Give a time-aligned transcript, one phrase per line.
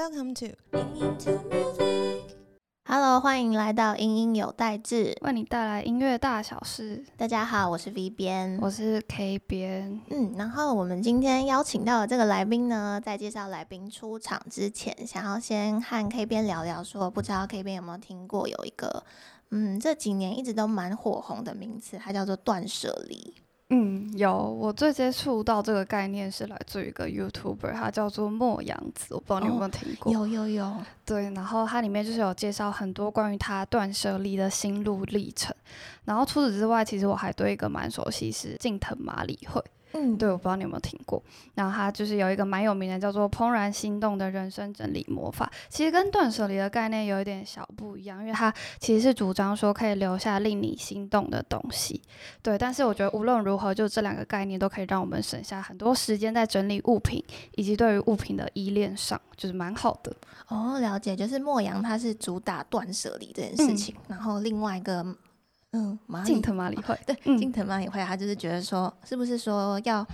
[0.00, 0.56] Welcome to
[2.86, 7.04] Hello，欢迎来到英音有代志，为你带来音乐大小事。
[7.18, 10.00] 大家好，我是 V 边，我是 K 边。
[10.08, 19.04] 嗯，然后我们今天邀请到的这个来宾呢，在介绍来宾出场之前，想要先和 K 边聊聊，说不知道 K 边有没有听过有一个，
[19.50, 23.34] 嗯，这几年一直都蛮火红的名词，它叫做断舍离。
[23.72, 30.12] 嗯，有，我最接触到这个概念是来自于一个 YouTuber，他叫做莫阳子，我不知道你有没有听过？
[30.12, 30.76] 有有有。
[31.06, 35.54] 对，然后它里面就是有介绍很多关于他断舍离的心路历程。
[36.04, 39.62] 然后除此之外，其实我还对一个蛮熟悉是近藤麻里惠。
[39.92, 41.22] 嗯，对，我不知道你有没有听过。
[41.54, 45.50] 然后它就是有一个蛮有名的，叫做《怦然心动的人生整理魔法》。
[45.68, 52.00] 其实跟断舍离的概念有一点小不一样，因为它其实是主张说可以留下令你心动的东西。
[52.42, 57.22] 对，但是我觉得无论如何，就这两个概念都可以让我们省下很多时间在整理物品
[57.56, 60.14] 以及对于物品的依恋上，就是蛮好的。
[60.48, 65.04] 哦，了解，就是莫阳他是主打断舍离这件事情，然后另外一个。
[65.72, 70.04] 嗯，近藤麻里惠对，近藤马里会，他就是觉得说，是不是说要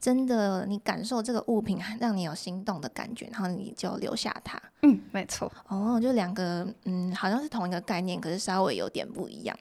[0.00, 4.58] 真的你感受这个物品让你有心动的感觉，然后你就留下它。
[4.82, 5.52] 嗯，没错。
[5.68, 9.54] 哦，就两个，嗯，好像是同一个概念，可是稍微有点不一样。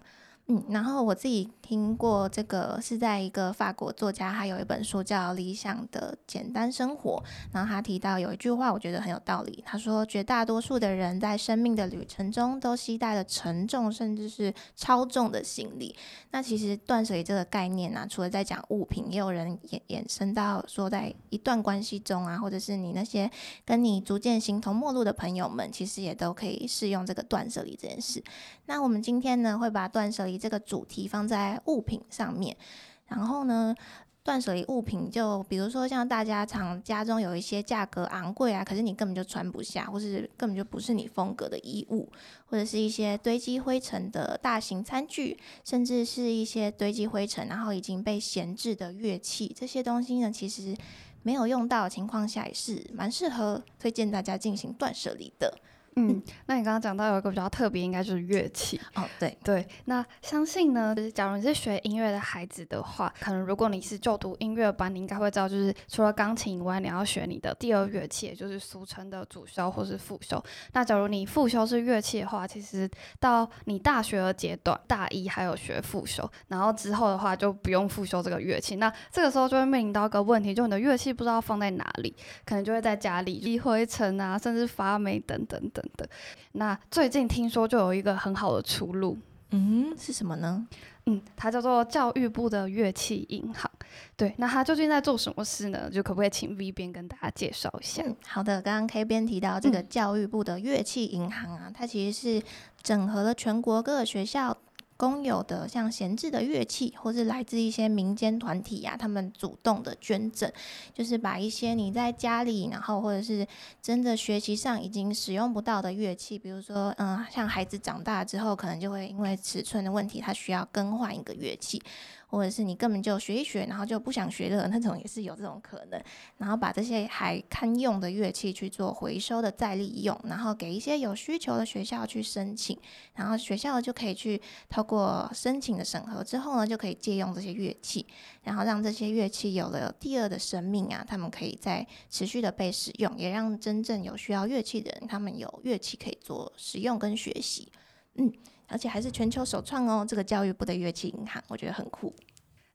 [0.54, 9.64] 嗯，然后我自己听过这个是在一个法国作家，他有一本书叫《理想的简单生活》，然后他提到有一句话，我觉得很有道理。
[9.66, 15.96] 他说，绝大多数的人在生命的旅程中都携带了沉重甚至是超重的行李。
[16.32, 23.32] 那其实断舍离这个概念呢，除了在讲物品，也有人衍衍生到说，在一段关系中啊，或者是你那些
[23.64, 28.22] 跟你逐渐形同陌路的朋友们，其实也都可以适用这个断舍离这件事。
[28.66, 32.58] 那我们今天呢，会把断舍离这个主题放在物品上面，
[33.06, 33.76] 然后呢，
[34.24, 42.12] 断舍离物品就比如说像大家常家中有一些价格昂贵啊，可是你根本就穿不下，或是根本就不是你风格的衣物，
[42.48, 50.76] 或者是一些堆积灰尘的大型餐具，甚至是一些堆积灰尘然后已经被闲置的乐器，这些东西呢，其实
[51.22, 55.56] 没有用到的情况下，也是蛮适合推荐大家进行断舍离的。
[55.96, 59.04] 嗯，那你刚刚讲到有一个比较特别，应该就是乐器哦。
[59.20, 70.42] 对对，那相信呢，就是假如你是学音乐的孩子的话，可能如果你是就读音乐班，你应该会知道，就是除了钢琴以外，你要学你的第二乐器，也就是俗称的主修或是副修。
[70.72, 78.78] 那假如你副修是乐器的话，其实到你大学的阶段，大一还有学副修，然后之后的话就不用副修这个乐器。
[78.78, 82.16] 那这个时候就会面临到一个问题，就你的乐器不知道放在哪里，
[82.46, 85.81] 可能就会在家里积灰尘啊，甚至发霉等等等。
[85.98, 86.10] 的
[86.54, 89.18] 那最近听说就有一个很好的出路，
[89.52, 90.68] 嗯，是什么呢？
[91.06, 93.70] 嗯，它叫做教育部的乐器银行。
[94.16, 95.90] 对，那它究竟在做什么事呢？
[95.90, 98.04] 就可不可以请 V 边跟大家介绍一下？
[98.28, 102.46] 好的，刚刚 K 边提到这个教育部的乐器银行啊，它其实是
[102.84, 104.56] 整合了全国各个学校。
[105.02, 110.48] 公有的像闲置的乐器，或是来自一些民间团体呀，他们主动的捐赠，
[110.94, 113.48] 就是把一些你在家里，然后或者是
[113.82, 121.82] 真的学习上已经使用不到的乐器，比如说，嗯，像孩子长大之后，可能就会因为尺寸的问题，他需要更换一个乐器。
[122.32, 126.02] 或者是你根本就学一学，然后就不想学了，那种也是有这种可能。
[126.38, 132.78] 然后把这些还堪用的乐器去做回收的再利用，然后给一些有需求的学校去申请，
[133.16, 138.06] 然后学校就可以去透过申请的审核之后呢，就可以借用这些乐器，
[138.44, 147.70] 然后让这些乐器有了第二的生命啊，他们可以再持续的被使用，也让真正有需要乐器的人，他们有乐器可以做使用跟学习。
[148.16, 148.32] 嗯。
[148.72, 150.06] 而且还是全球首创哦！
[150.08, 152.14] 这个教育部的乐器银行，我觉得很酷。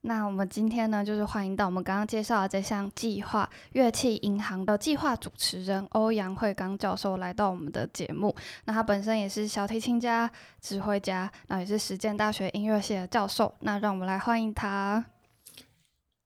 [0.03, 8.33] 那我们今天呢，就是欢迎到我们刚刚介绍的这项计划——乐器银行的计划主持人欧阳慧刚教授来到我们的节目。
[8.67, 10.31] 那他本身也是小提琴家、
[10.61, 13.53] 指挥家，那也是实践大学音乐系的教授。
[13.61, 15.05] 那让我们来欢迎他。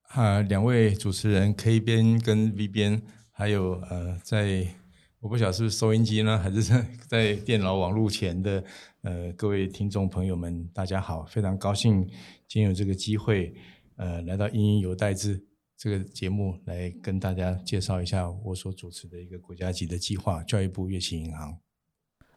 [0.09, 4.67] 啊，两位主持人 K 边跟 V 边，还有呃，在
[5.21, 8.63] 我不晓得是不是收音机呢，还是在在电脑网络前的。
[9.03, 11.25] 呃，各位听众朋友们，大家好！
[11.25, 12.07] 非常高兴
[12.47, 13.55] 今天有这个机会，
[13.97, 15.39] 呃，来到《音音有代志》
[15.75, 21.59] 这个节目，来跟大家介绍一下我所主持的一个国家级的计划——教育部乐器银行。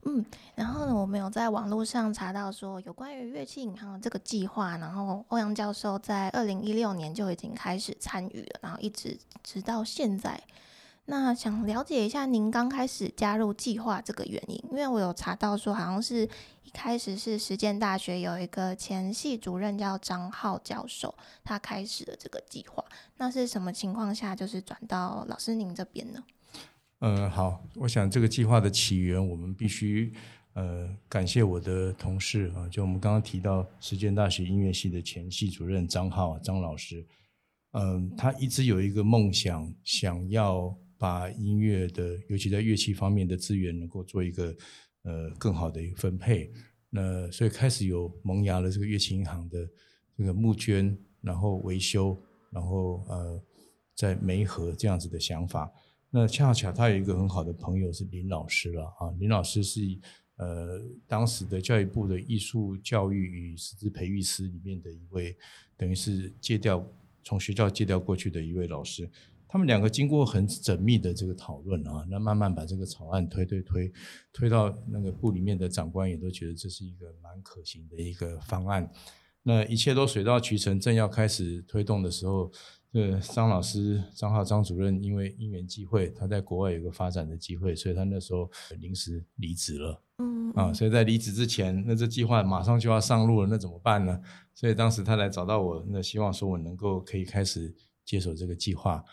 [0.06, 0.24] 嗯，
[0.56, 10.42] 然后呢，我们有在网络上查到说，有关于乐器银行这个计划，然后欧阳教授在二零一六年就已经开始参与了，然后一直直到现在。
[11.06, 16.24] 那想了解一下您刚开始加入计划这个原因，因为我有查到说，好像是
[16.64, 21.14] 一开始是实践大学有一个前系主任叫张浩教授，
[21.44, 22.84] 他开始了这个计划。
[23.18, 26.24] 那是什么情况下就是转到老师您这边呢？
[27.00, 30.14] 嗯，好，我想这个计划的起源，我们必须
[30.54, 37.06] 呃感谢我的同事啊，就我们刚刚提到实践大学音乐系的前系主任张浩张老师，
[37.72, 40.74] 嗯，他一直有一个梦想，想要
[41.04, 44.56] 把音乐的，尤其在乐器方面的资源，能够做一个
[45.02, 46.50] 呃更好的一个分配。
[46.90, 49.70] 那所以开始有萌芽了这个乐器银行的
[50.18, 52.18] 这个募捐，然后维修，
[52.50, 53.44] 然后呃
[53.94, 55.70] 在梅河这样子的想法。
[56.10, 59.82] 那恰巧他有一个很好的朋友是林老师了啊，林老师是
[60.38, 65.36] 呃当时的教育部的艺术教育与师资培育师里面的一位，
[65.76, 66.82] 等于是借调
[67.26, 69.10] 从学校借调过去的一位老师。
[69.54, 73.94] 他们两个经过很缜密的这个讨论啊，那慢慢把这个草案推推推
[74.34, 78.92] 推到那个部里面的长官也都觉得这是一个蛮可行的一个方案。
[79.44, 82.52] 那一切都水到渠成，正要开始推动的时候。
[82.94, 88.48] 呃，张老师张浩张主任因为因缘际会，他在国外有个发展的机会，所以他那时候
[88.80, 90.00] 临时离职了。
[90.20, 94.20] 嗯啊，所以在离职之前，那这计划马上就要上路了，那怎么办呢？
[94.54, 97.74] 所以当时他来找到我，那希望说我能够可以开始
[98.06, 99.04] 接手这个计划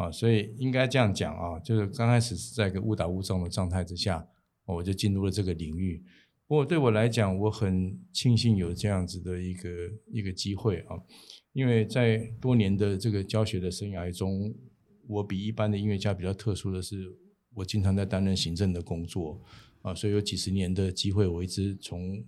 [0.00, 0.10] 啊。
[0.10, 4.26] 所以应该这样讲啊，就是刚开始是在一个误打误撞的状态之下，
[4.64, 6.02] 我就进入了这个领域。
[6.46, 9.68] 不过对我来讲，我很庆幸有这样子的一个
[10.12, 10.96] 一个机会啊。
[11.52, 14.54] 因为在多年的这个教学的生涯中，
[15.08, 17.12] 我比一般的音乐家比较特殊的是，
[17.54, 19.40] 我经常在担任行政的工作
[19.82, 22.24] 啊，所以有几十年的机会，我一直从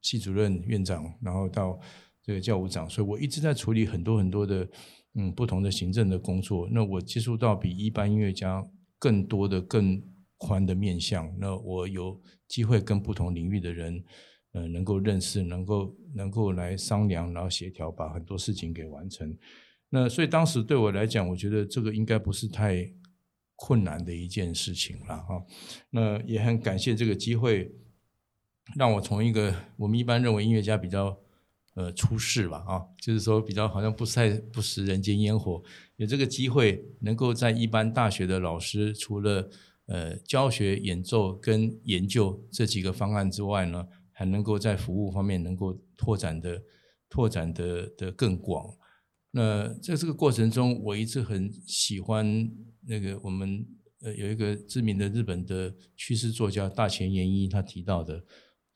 [0.00, 1.78] 系主任、院长，然后到
[2.20, 4.68] 这个教务长，所以我一直在处理很多很多的
[5.14, 6.68] 嗯不同的行政的工作。
[6.70, 8.66] 那我接触到比一般音乐家
[8.98, 10.02] 更多的、更
[10.36, 11.32] 宽的面向。
[11.38, 14.04] 那我有机会跟不同领域的人。
[14.54, 19.34] 呃，能够认识，能够能够来商量，然后协调，把很多事情给完成。
[19.88, 22.86] 那所以当时对我来讲，我觉得这个应该不是太
[23.56, 25.42] 困难的一件事情了哈。
[25.88, 27.72] 那也很感谢这个机会，
[28.76, 31.18] 让我从一个我们一般认为音乐家比较
[31.74, 35.62] 呃出世吧啊，就是说比较好像不太不食人间烟火，
[35.96, 39.50] 有这个机会能够在一般大学的老师，除了
[39.86, 43.86] 呃教学、演奏跟研究这几个方案之外呢。
[44.14, 46.62] 还能够在服务方面能够拓展的
[47.08, 48.66] 拓展的的更广。
[49.32, 52.48] 那在这个过程中，我一直很喜欢
[52.86, 53.66] 那个我们
[54.02, 58.22] 呃有一个知名的日本的趋势作家大前研一他提到的，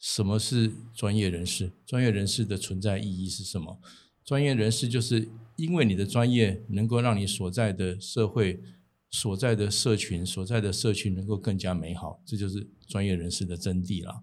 [0.07, 1.73] 什么是专业人士？
[1.85, 3.77] 专业人士的存在意义是什么？
[4.25, 8.63] 专业人士就是因为你的专业能够让你所在的社会、
[9.11, 14.23] 所在的社群、所在的社区能够更加美好，这就是专业人士的真谛了。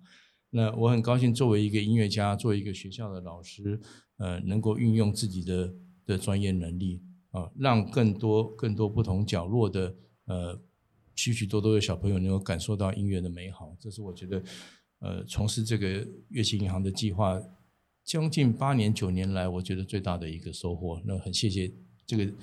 [0.51, 3.77] 那我很高兴，作为一个音乐家，作为一个学校的老师，
[4.15, 5.73] 呃，能够运用自己的
[6.05, 7.01] 的专业能力
[7.31, 9.93] 啊，让更多更多不同角落的
[10.27, 10.61] 呃
[11.13, 13.75] 许许多多的小朋友能够感受到音乐的美好。
[13.77, 14.41] 这是我觉得，
[15.03, 17.37] 呃，从事这个乐器银行的计划
[18.05, 21.01] 将近八年九年来，我觉得最大的一个收获。
[21.03, 21.69] 那很谢谢
[22.07, 22.33] 这个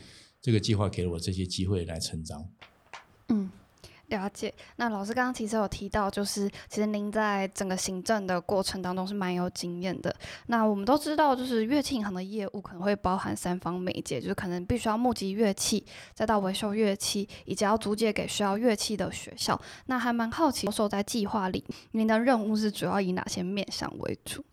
[0.43, 2.47] 这个计划给了我这些机会来成长。
[3.29, 3.51] 嗯。
[4.11, 10.15] 了解，那老师刚刚其实有提到，就是其实您在整个行政的过程当中是蛮有经验的。
[10.49, 19.59] 那我们都知道，就是乐器银行的业务可能会包含三方媒介，就是可能必须要募集乐器，再到维修乐器，以及要租借给需要乐器的学校。
[19.87, 24.45] 那还蛮好奇，说在计划里，您的任务是主要以哪些面向为主？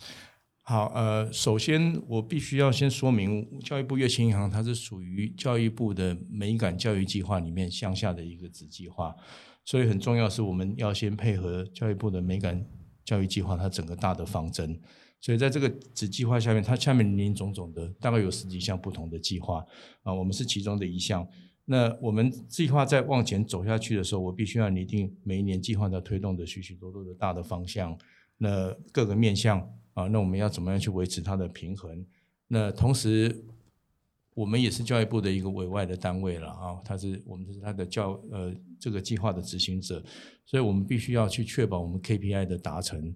[0.62, 9.16] 好，呃，首先我必须要先说明，教育部乐器银行它是属于教育部的美感教育计划里面向下的一个子计划。
[9.68, 12.66] 所以很重要是，我们要先配合教育部的美感
[13.04, 14.80] 教育计划，它整个大的方针。
[15.20, 19.66] 所以在这个子计划下面，它下面林林总总的大概有十几项不同的计划
[20.04, 21.28] 啊，我们是其中的一项。
[21.66, 27.98] 那我们计划在往前走下去的时候，我必须要拟定每一年计划的推动的许许多多的大的方向，
[28.38, 29.60] 那各个面向
[29.96, 32.06] 啊，那我们要怎么样去维持它的平衡？
[32.48, 33.44] 那同时。
[34.38, 40.00] 我们也是教育部的一个委外的单位了啊，他是我们是他的教呃这个计划的执行者，
[40.46, 43.16] 所以我们必须要去确保我们 KPI 的达成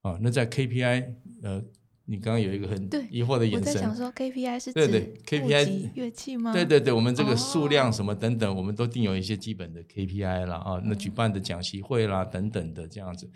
[0.00, 0.18] 啊。
[0.22, 1.04] 那在 KPI
[1.42, 1.62] 呃，
[2.06, 6.50] 你刚刚有一个很疑惑的眼神，我在想说 KPI 是对对 KPI 乐器吗？
[6.54, 10.80] 对对对，我们这个数量什么等等，我们都定有一些基本的 KPI 了啊。
[10.82, 13.30] 那举办的讲习会啦等等的这样子，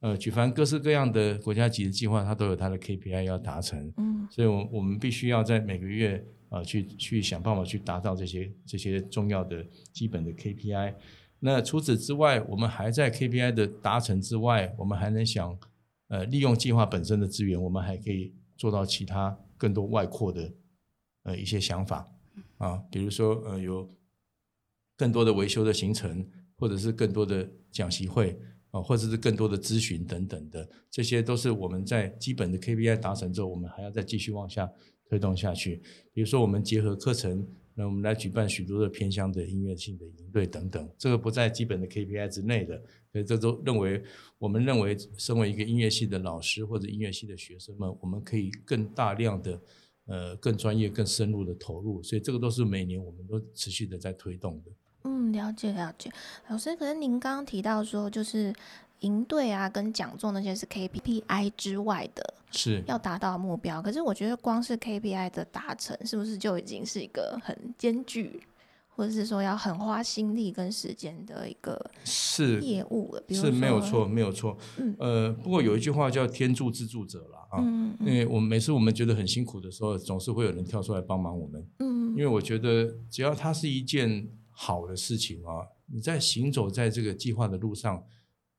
[0.00, 6.22] 呃，举凡各式各样的国家级的计划，它都有它的 KPI 要达成，嗯，所以我我们必须要在每个月。
[6.54, 10.94] 啊，去去想办法去达到这些这些重要的基本的 KPI。
[11.40, 15.58] 那除此之外，我们还在 KPI 的达成之外，我们还能想，
[16.06, 20.54] 呃，利用计划本身的资源，我们还可以做到其他更多外扩的
[21.24, 22.08] 呃一些想法
[22.58, 23.92] 啊，比如说呃有
[24.96, 26.24] 更多的维修的行程
[26.56, 28.38] 或者是更多的讲习会
[28.70, 34.70] 啊，或者是更多的咨询等等的，这些都是我们在基本的 KPI 达成之后，我们还要再继续往下
[35.08, 35.82] 推动下去。
[36.12, 42.80] 比如说，我们结合课程，那我们来举办许多的偏乡的音乐性的营队等等，这个不在基本的 KPI 之内的，
[43.12, 44.02] 所以这都认为，
[44.38, 49.60] 我们认为，身为一个音乐系的老师或者音乐系的学生们，我们可以更大量的。
[50.06, 54.70] 呃，更专业、更深入的投入，所以这个都是每年我们都持续的在推动的。
[55.04, 56.10] 嗯，了解了解，
[56.50, 56.76] 老师。
[56.76, 58.52] 可是您刚刚提到说，就是
[59.04, 63.80] 营队啊，跟讲座那些是 KPI 之外的，是要达到目标。
[63.80, 68.40] 可是我觉得光是 KPI 的达成，是不是就已经是一个很艰巨？
[68.96, 74.56] 或者是说要很花心力跟时间的一个是业务了，是没有错，没有错。
[74.76, 77.58] 嗯，呃，不过有一句话叫“天助自助者”了啊。
[77.58, 81.66] 嗯因为我们每次我们觉得很辛苦的时候，总是会有人跳出来帮忙我们。
[81.80, 82.10] 嗯。
[82.10, 88.00] 因为我觉得，只要它是一件好的事情啊，你在行走在这个计划的路上，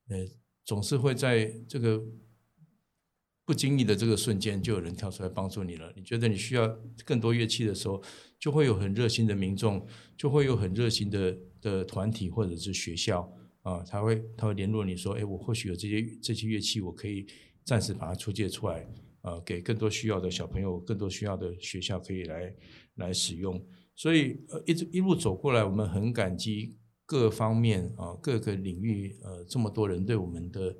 [0.10, 0.26] 呃，
[0.64, 2.04] 总是会在这个。
[3.48, 5.94] 不经意的这个瞬间，就有人跳出来帮助你了。
[5.96, 6.68] 你觉得你需要
[7.06, 8.02] 更多乐器的时候，
[8.40, 9.86] 就会有很热心的民众，
[10.18, 13.32] 就会有很热心的的团体或者是学校
[13.62, 17.28] 啊，他会他会联络你说，哎，我或许有这些这些乐器，我可以
[17.64, 22.56] 暂时把它出借出来，呃，给更多需要的小朋友，更多需要的学校可以来
[22.96, 23.64] 来使用。
[23.96, 30.76] 所以呃，一直一路走过来，我们很感激各方面啊，各个领域呃，这么多人对我们的。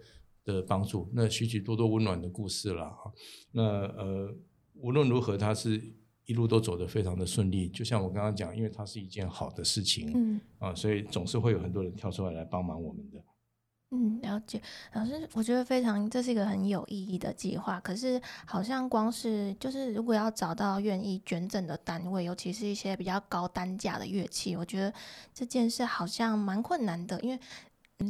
[0.46, 3.12] 的帮助，那许许多多温暖的故事了哈。
[3.52, 4.32] 那呃，
[4.76, 5.82] 无论如何，他是
[6.26, 7.68] 一路都走得非常的顺利。
[7.68, 13.18] 就像我刚刚讲，因为它是一件好的事情，嗯啊，所以总是会有很多人跳出来来帮忙我们的。
[13.96, 14.62] 嗯，了解，
[14.94, 17.80] 老师，我觉得非常，这是一个很有意义的计划。
[17.80, 24.94] 可是，好像光是就是如果要找到愿意捐赠的单位，尤其是一些比较高单价的乐器，我觉得
[25.34, 27.40] 这件事好像蛮困难的，因为。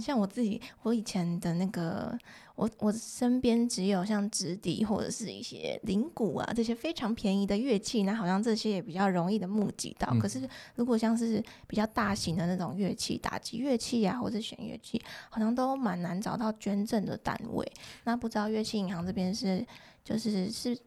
[0.01, 2.17] 像我自己，我以前的那个，
[2.55, 10.13] 我我身边只有像直笛或者是一些铃鼓啊这些非常便宜的乐器，那好像这些也比较容易的募集到。
[10.19, 17.69] 可是如果像是比较大型的那种乐器，打击乐器啊，或者弦乐器，好像都蛮难找到捐赠的单位。
[18.05, 19.65] 那不知道乐器银行这边是
[20.03, 20.77] 就是是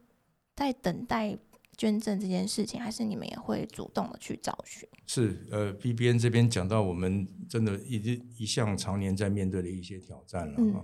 [0.56, 1.38] 在等待。
[1.76, 4.84] 捐赠这件事情，还是你们也会主动的去找寻？
[5.06, 10.82] 是，呃，B B N 这边讲到，我们真的一直一向常年在面对的一些挑战了啊。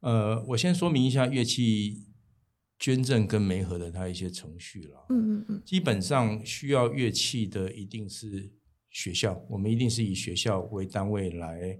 [0.00, 2.06] 呃，我先说明一下乐器
[2.78, 5.06] 捐赠跟媒合的它一些程序了。
[5.10, 5.62] 嗯嗯嗯。
[5.64, 8.50] 基本上需要乐器的一定是
[8.90, 11.78] 学校，我们一定是以学校为单位来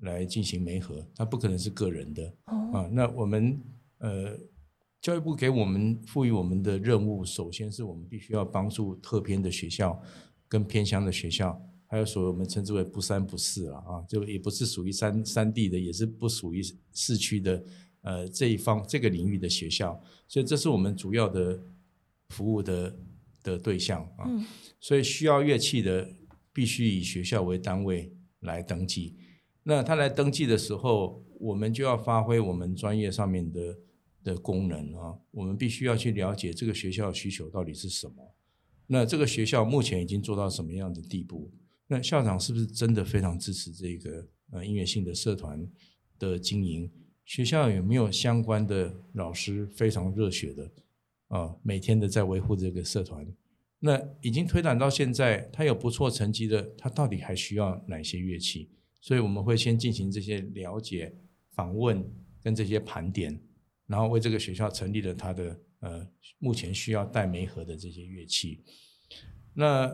[0.00, 2.34] 来进行媒合，它不可能是个人的。
[2.46, 2.70] 哦。
[2.72, 3.60] 啊，那我们
[3.98, 4.38] 呃。
[5.00, 10.02] 教育部给我们赋予我们的任务，首先是我们必须要帮助特偏的学校
[10.48, 11.56] 跟偏乡的学校，
[11.88, 17.64] 还有所谓我们称之为不三不四了啊，就也不是属于三三地的，也是不属于市区的，
[18.02, 21.60] 呃，这一方这个领域的学校，所以这是我们主要的
[22.28, 22.96] 服务的
[23.42, 24.30] 的对象啊。
[24.78, 26.08] 所以需要乐器的，
[26.52, 29.16] 必须以学校为单位来登记。
[29.62, 33.76] 那他来登记的时候，我们就要发挥我们专业上面的。
[34.24, 38.34] 的功能啊，我们必须要去了解这个学校需求到底是什么。
[38.88, 41.50] 那这个学校目前已经做到什么样的地步？
[41.88, 45.66] 那校长是不是真的非常支持这个呃音乐性的社团
[46.18, 46.88] 的经营？
[47.24, 50.70] 学校有没有相关的老师非常热血的
[51.28, 53.26] 啊，每天的在维护这个社团？
[53.80, 58.70] 那已经推展到现在，他有不错成绩的，他到底还需要哪些乐器？
[59.00, 61.14] 所以我们会先进行这些了解、
[61.54, 62.04] 访问
[62.42, 63.40] 跟这些盘点。
[63.86, 66.06] 然后为这个学校成立了他的呃
[66.38, 68.62] 目前需要带媒盒的这些乐器，
[69.54, 69.90] 那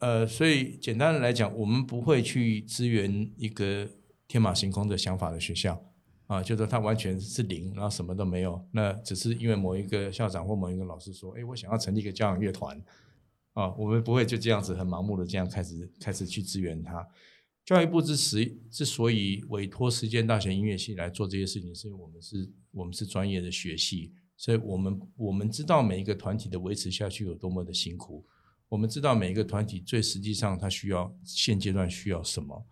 [0.00, 3.88] 呃所以简单的来讲，我们不会去支援一个
[4.26, 5.80] 天马行空的想法的学校
[6.26, 12.80] 啊，就说他完全是零，然后什么都没有，那只是因为某一个校长或某一个老师说，哎，我想要成立一个交响乐团
[13.52, 17.06] 啊，我们不会就这样子很盲目的这样开始开始去支援他。
[17.66, 28.24] 教育部之时之所以委托实践大学音乐系来做这些事情，是因为我们是我们是专业的学系，所以我们我们知道每一个团体的维持下去有多么的辛苦，
[28.70, 32.66] 我们知道每一个团体最实际上它需要现阶段需要什么。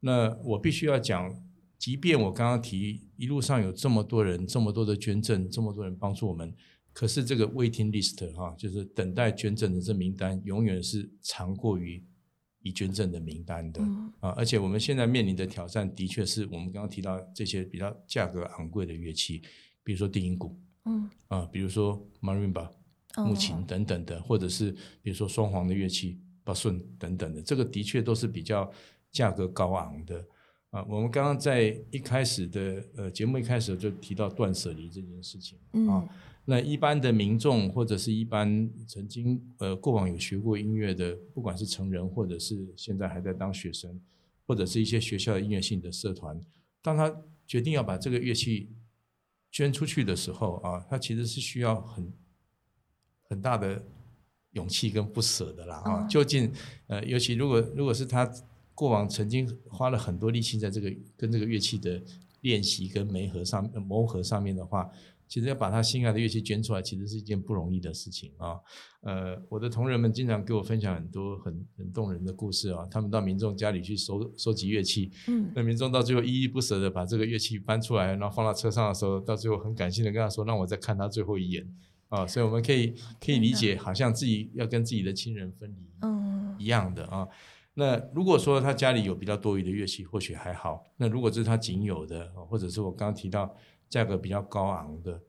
[0.00, 1.34] 那我必须要讲，
[1.78, 6.54] 即便我刚刚提一路上有这么多人，这么多的捐赠，这么多人帮助我们，
[6.92, 12.04] 可是这个 waiting list 哈，就是等待捐赠的这名单，永远是长过于。
[12.62, 13.80] 已捐赠的名单的
[14.18, 19.40] 啊，而且我们现在面临的挑战，的确是我们刚刚提到这些比较价格昂贵的乐器，
[19.84, 22.68] 比如说低音鼓，嗯啊，比如说 marimba
[23.16, 28.70] 木琴等等的，或者是比如说双簧的乐器巴顺等等的，这个的确都是比较
[29.10, 30.24] 价格高昂的。
[30.70, 35.58] 啊，我们刚刚在一开始的呃节目一开始就提到断舍离这件事情
[35.88, 36.02] 啊。
[36.02, 36.08] 嗯
[36.48, 44.00] 那一般的民众或者是一般曾经呃过往有学过音乐的，不管是成人或者是现在还在当学生，
[44.46, 46.40] 或者是一些学校的音乐性的社团，
[46.80, 47.12] 当他
[47.48, 48.70] 决定要把这个乐器
[49.50, 52.12] 捐出去的时候啊，他其实是需要很
[53.28, 53.82] 很大的
[54.52, 56.02] 勇气跟不舍的啦啊。
[56.02, 56.52] 嗯究竟
[56.86, 58.30] 呃，尤其如果如果是他
[58.74, 62.02] 过往曾经花了很多力气在这个跟这个乐器的
[62.42, 64.88] 练习跟磨合上呃磨合上面的话，
[65.26, 68.60] 其实要把他心爱的乐器捐出来，其实是一件不容易的事情啊。
[69.00, 81.66] 呃，我的同仁们经常给我分享很多很很动人的故事啊，他们到民众家里去收收集乐器，嗯那民众到最后依依不舍的把这个乐器搬出来，然后放到车上的时候，到最后很感性的跟他说，让我再看他最后一眼
[82.08, 82.26] 啊。
[82.26, 87.26] 所以我们可以可以理解，好像自己要跟自己的亲人分离嗯一样的啊。
[87.74, 90.82] 那如果说他家里有比较多余的乐器，或许还好。
[90.96, 93.54] 那如果这是他仅有的，啊或者是我刚刚提到
[93.88, 95.20] 价格比较高昂的，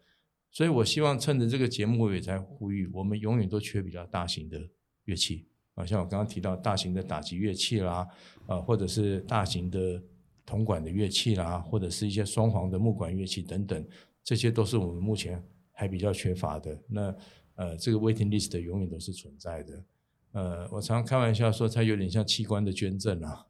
[0.50, 4.58] 所以我希望趁着这个节目，我也在呼吁，我们永远都缺比较大型的
[5.04, 8.08] 乐器啊，像我刚刚提到大型的打击乐器啦，
[8.46, 10.02] 啊，或者是大型的
[10.46, 13.86] 铜管的乐器啦，或者是一些双簧的木管乐器等等，
[14.24, 15.44] 这些都是我们目前
[15.78, 16.78] 还比较缺乏的。
[16.90, 17.16] 那
[17.56, 19.84] 呃，这个 waiting list 永远都是存在的。
[20.32, 23.46] 呃，我常常开玩笑说，它有点像器官的捐赠啊，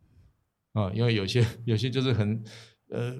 [0.74, 2.44] 啊，因为有些有些就是很
[2.90, 3.16] 呃，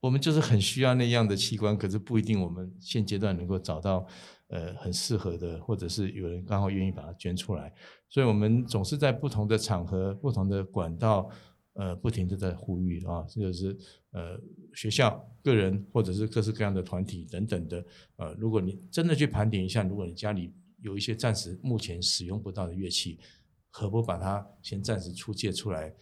[0.00, 4.06] 我们就是很需要那样的器官，可是不一定我们现阶段能够找到
[4.48, 7.72] 呃很适合的，或者是有人刚好愿意把它捐出来，
[8.08, 11.28] 所以我们总是在不同的场合、不同的管道，
[11.74, 13.76] 呃，不停的在呼吁啊，这就是
[14.12, 14.40] 呃
[14.76, 17.84] 学校、个人或者是各式各样的团体等等的，
[18.16, 20.52] 呃，如果你真的去盘点一下，如果你家里
[20.82, 23.18] 有一些暂时目前使用不到的乐器，
[23.70, 25.94] 何不把它先暂时出借出来，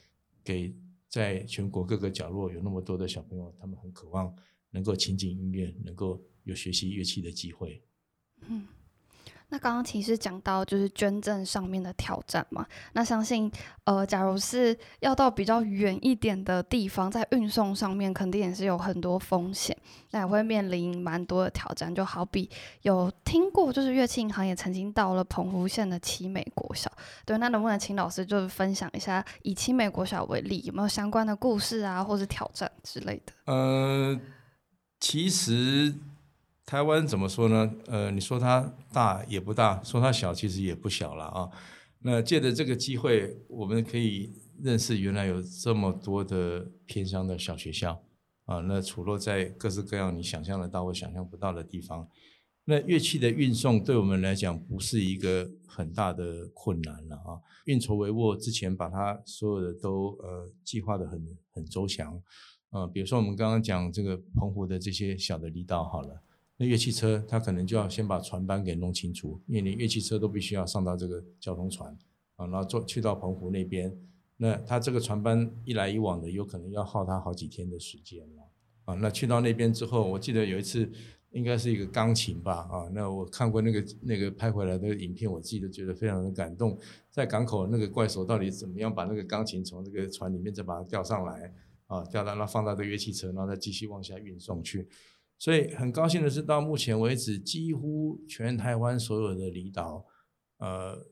[0.42, 0.74] 给
[1.08, 4.34] 在全国各个角落有那么多的小朋友，他们很渴望
[4.70, 7.80] 能够亲近音乐，能够有学习乐器的机会。
[9.54, 13.48] 那刚刚其实讲到就是捐赠上面的挑战嘛，那相信
[13.84, 19.76] 呃，假如是要到比较远一点的地方，在运送上面肯定也是有很多风险，
[20.10, 21.94] 那也会面临蛮多的挑战。
[21.94, 22.50] 就好比
[22.82, 26.90] 有听过，就是乐器银行也曾经到了澎湖县的奇美国小，
[27.24, 33.32] 对，那能不能请老师就是分享一下以奇美国小为例，有没有相关的故事啊，或是挑战之类的？
[33.44, 34.18] 呃，
[34.98, 35.94] 其实
[36.66, 37.74] 台湾怎么说呢？
[37.86, 41.50] 呃，你说它大也不大，说它小其实也不小了啊。
[42.00, 48.02] 那借着这个机会，我们可以认识原来有这么多的偏乡的小学校
[48.46, 48.60] 啊。
[48.60, 52.08] 那除落在各式各样你想象得到或想象不到的地方。
[52.66, 57.36] 那乐器的运送对我们来讲不是一个很大的困难了啊。
[57.66, 62.22] 运筹帷幄之前，把它所有的都呃计划的很很周详。
[62.70, 66.22] 呃，比如说我们刚刚讲这个澎湖的这些小的离岛好了，
[66.56, 71.90] 那乐器车他可能就要先把船班给弄清楚，因为你乐器车都必须要上到这个交通船
[72.36, 73.92] 啊，然后坐去到澎湖那边，
[74.36, 78.42] 那他这个船班一来一往的，有可能要耗他好几天的时间了
[78.84, 78.94] 啊。
[78.94, 80.88] 那去到那边之后，我记得有一次
[81.32, 86.78] 应该是一个钢琴吧啊，那我看过那个那个拍回来的影片，我自己都觉得非常的感动，
[87.10, 91.52] 在港口那个怪手到底怎么样把那个钢琴从这个船里面再把它吊上来。
[91.86, 94.88] 啊，吊到那放到这乐器车，然后再继续往下运送去。
[95.38, 100.06] 所以很高兴的是，到目前为止，几乎全台湾所有的离岛，
[100.58, 101.06] 呃，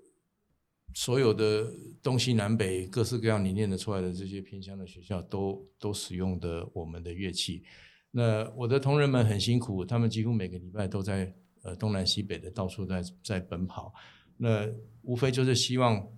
[0.94, 7.62] 所有的东西南北各式各样你念得出来的这些偏乡的学校，都都使用的我们的乐器。
[8.10, 13.92] 那我的同仁们很辛苦，他们几乎每个礼拜都在呃东南西北的到处在在奔跑。
[14.36, 14.68] 那
[15.02, 16.08] 无非就是希望。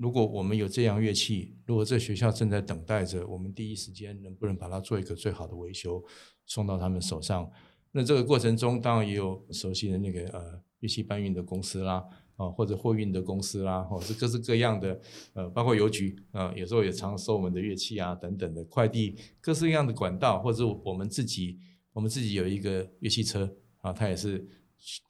[0.00, 6.00] 如果我们有这样乐器，如果这学校正在等待着，我们第一时间能不能把它做一个最好的维修，
[6.48, 7.48] 送到他们手上？
[7.92, 15.00] 那这个过程中，当然也有熟悉的那个呃乐器搬运的公司啦，啊或者货运的公司啦，或者是各式各样的
[15.34, 21.60] 呃，包括邮局啊，有时候也常收我们的乐器啊等等的快递，各式各样的管道，或者我们自己
[21.92, 23.48] 我们自己有一个乐器车
[23.82, 24.48] 啊，它也是。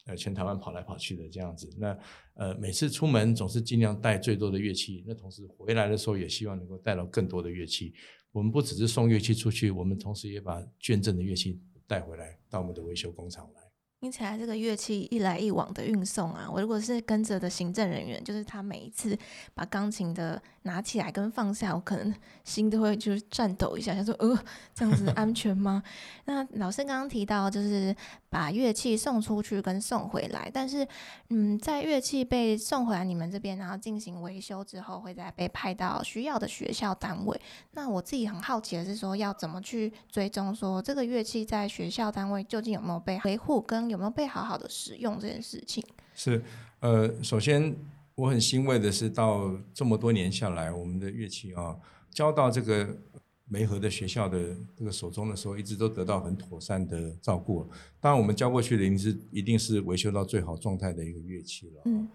[0.07, 1.95] 呃，全台湾跑来跑去的这样子，那
[2.33, 7.93] 呃，每次出门总是尽量带最多的乐器，那同时回来的时候也希望能够带到更多的乐器。
[8.31, 13.68] 我们不只是送乐器出去，我们同时也把捐赠的乐器带回来到我们的维修工厂来。
[14.01, 19.17] 听起来这个乐器一来一往的运送啊，我如果是跟着的行政人员，就是他每一次
[19.53, 24.39] 把钢琴的拿起来跟放下，我可能 心都会就是颤抖一下，想说呃
[24.73, 25.83] 这样子安全吗？
[26.23, 27.93] 那老师刚刚提到就是
[28.29, 30.87] 把乐器送出去跟送回来，但是
[31.27, 37.37] 嗯，在乐器被送回来你们这边，然后进行维修之后，会再被派到需要的学校单位。
[37.71, 46.41] 那我自己很好奇的是说，要怎么去追踪说这个乐器在学校单位究竟有没有被维护跟有没有被好好的使用这件事情是，
[46.79, 47.75] 呃，首先
[48.15, 51.75] 我很欣慰的是，到这么多年下来，我们的乐器啊，
[52.11, 52.97] 交到这个
[53.45, 57.67] 梅河的学校的这个手中的时候，一直都得到很妥善的照顾。
[57.99, 61.81] 当然，我们交过去的，一定是一定是维修到最好状态的一个乐器了。
[61.85, 62.07] 嗯，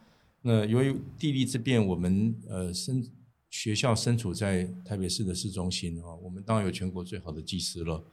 [0.42, 3.04] 那由于地利之便，我们呃身
[3.50, 8.04] 学校身处在台北市的市中心啊，我们当然有全国最好的技师了。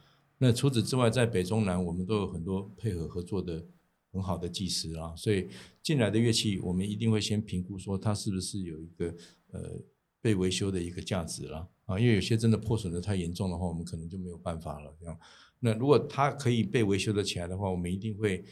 [0.44, 3.64] 那除此之外，在北中南，我们都有很多配合合作的
[4.10, 5.46] 很好的技师啊，所以
[5.80, 9.14] 进来的乐器，我们一定会先评估说它是不是有一个
[9.52, 9.80] 呃
[10.20, 14.92] 被维修的一个价值了啊，因为有些真的破损的太严重的话，我们可能就没有办法了。
[14.98, 15.16] 这样，
[15.60, 18.44] 那如果它可以被维修的起来的话，我们一定会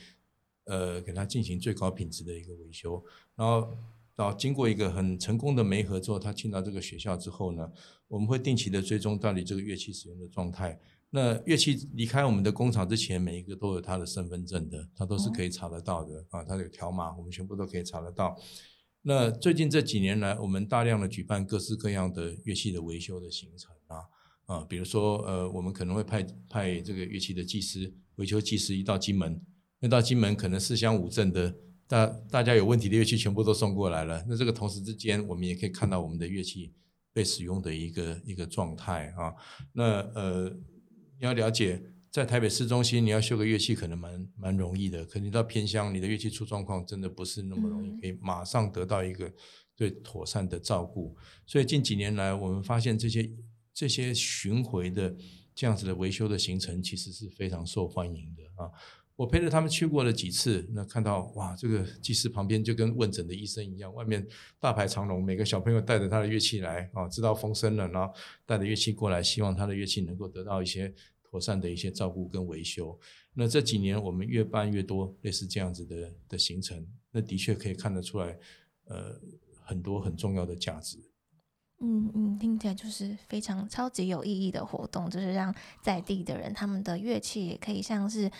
[0.66, 3.68] 呃给它进行最高品质的一个维修，然后
[4.14, 7.68] 到经过一个很成功的媒合之后，它进到这个学校之后呢，
[8.06, 10.78] 我们会定期的追踪到底这个乐器使用的状态。
[11.12, 18.36] 那乐器离开我们的工厂之前，每一个都有他的身份证的，他都是可以查得到的啊，他有条码，我们全部都可以查得到。
[19.02, 23.96] 那最近这几年来，我们大量的举办各式各样的乐器的维修的行程啊
[24.46, 29.44] 啊，比如说呃，我们可能会派派这个乐器的技师、维修技师一到金门，
[29.80, 31.52] 那到金门可能四乡五镇的
[31.88, 34.24] 大大家有问题的乐器全部都送过来了。
[34.28, 36.72] 那这个同时之间，我们也可以看到我们的乐器
[37.12, 39.34] 被使用的一个一个状态啊，
[39.72, 40.56] 那呃。
[41.20, 45.04] 你要了解，在台北市中心，你要修个乐器可能蛮蛮容易的。
[45.04, 49.30] 可你到偏乡，你的乐器出状况，真的不是那么容易，可以马上得到一个
[49.76, 51.14] 最妥善的照顾。
[51.46, 53.30] 所以近几年来，我们发现这些
[53.74, 55.14] 这些巡回的
[55.54, 58.72] 这样子的维修的行程，其实是非常受欢迎的啊。
[59.20, 64.26] 我陪着他们去过了几次，那看到哇，这个技师旁边就跟问诊的医生一样，外面
[64.58, 68.14] 大排长龙，每个小朋友带着他的乐器来啊，知道风声了，然后
[68.46, 70.90] 带着乐器过来，希望他的乐器能够得到一些
[71.22, 72.98] 妥善的一些照顾跟维修。
[73.34, 78.38] 那这几年我们越办越多类似这样子的的行程，那的确可以看得出来，
[78.86, 79.20] 呃，
[79.62, 80.96] 很多很重要的价值。
[81.82, 88.30] 嗯嗯，听起来就是非常超级有意义的活动，就是让在地的人他们的乐器也可以像是。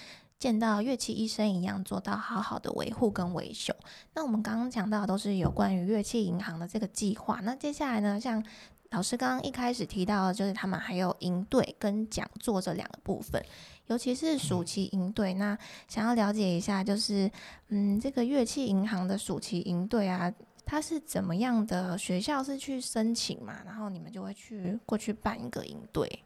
[0.41, 3.75] 见到乐器医生一样，做到好好的维护跟维修。
[4.15, 7.41] 那我们刚刚讲到都是有关于乐器银行的这个计划。
[7.43, 8.43] 那接下来呢，像
[8.89, 13.45] 老师刚刚一开始提到，就是他们还有营队跟讲座这两个部分，
[13.89, 15.35] 尤其是暑期营队。
[15.35, 15.57] 那
[15.89, 17.31] 想要了解一下，就是
[17.69, 20.33] 嗯，这个乐器银行的暑期营队啊，
[20.65, 21.99] 它是怎么样的？
[21.99, 26.25] 学校是去申请嘛，然后你们就会去过去办一个营队。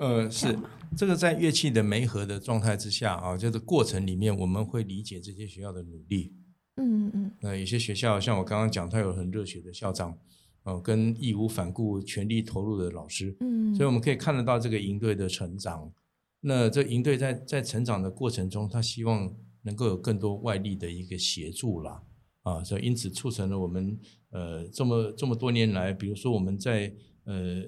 [0.00, 0.58] 呃，是
[0.96, 6.32] 这个在乐器的媒合的状态之下啊，就是过程里面我们会理解这些学校的努力。
[6.76, 7.30] 嗯嗯。
[7.42, 10.18] 那有些学校像我刚刚讲，他有很热血的校长，
[10.62, 13.36] 呃，跟义无反顾、全力投入的老师。
[13.40, 13.74] 嗯。
[13.74, 15.92] 所以我们可以看得到这个营队的成长。
[16.40, 19.30] 那这营队在在成长的过程中，他希望
[19.64, 22.02] 能够有更多外力的一个协助啦。
[22.44, 27.62] 啊，所以因此促成了我们呃这么这么多年来，比如说我们在呃。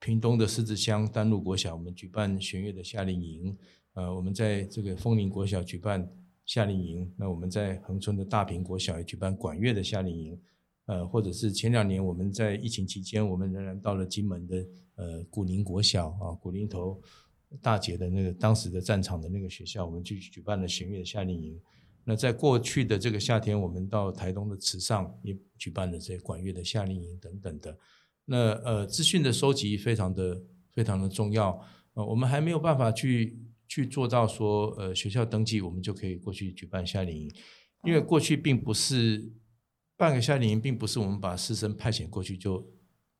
[0.00, 3.56] 屏东的狮子乡丹路国小，我们举办弦乐的夏令营。
[3.92, 6.10] 呃，我们在这个丰宁国小举办
[6.46, 7.12] 夏令营。
[7.16, 10.40] 那我们在恒春的大坪国小也举办管乐的夏令营。
[10.86, 16.98] 呃，或者是前两年我们在疫情期间，我们仍然到了金门的呃古宁国小啊，古宁头
[17.60, 21.60] 大姐的那个当时的战场的那个学校，我们去举办了弦乐的夏令营。
[22.04, 27.76] 那在过去的这个夏天，我们到台东的池上也举办了这管乐的夏令营等等的。
[28.30, 30.40] 那呃，资讯的收集非常的
[30.72, 31.60] 非常的重要。
[31.94, 37.28] 呃，我们还没有办法去去做到说，呃，学校登记我们就可以过去举办夏令营，
[37.82, 39.28] 因为过去并不是
[39.96, 42.64] 办个夏令营，并不是我们把师生派遣过去就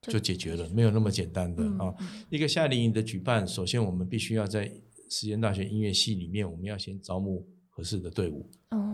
[0.02, 1.92] 就解决了，没有那么简单的啊。
[2.30, 4.72] 一个夏令营的举办，首先我们必须要在
[5.10, 8.48] 实验大学音乐系里面，我们要先招募合适的队伍。
[8.70, 8.89] 哦。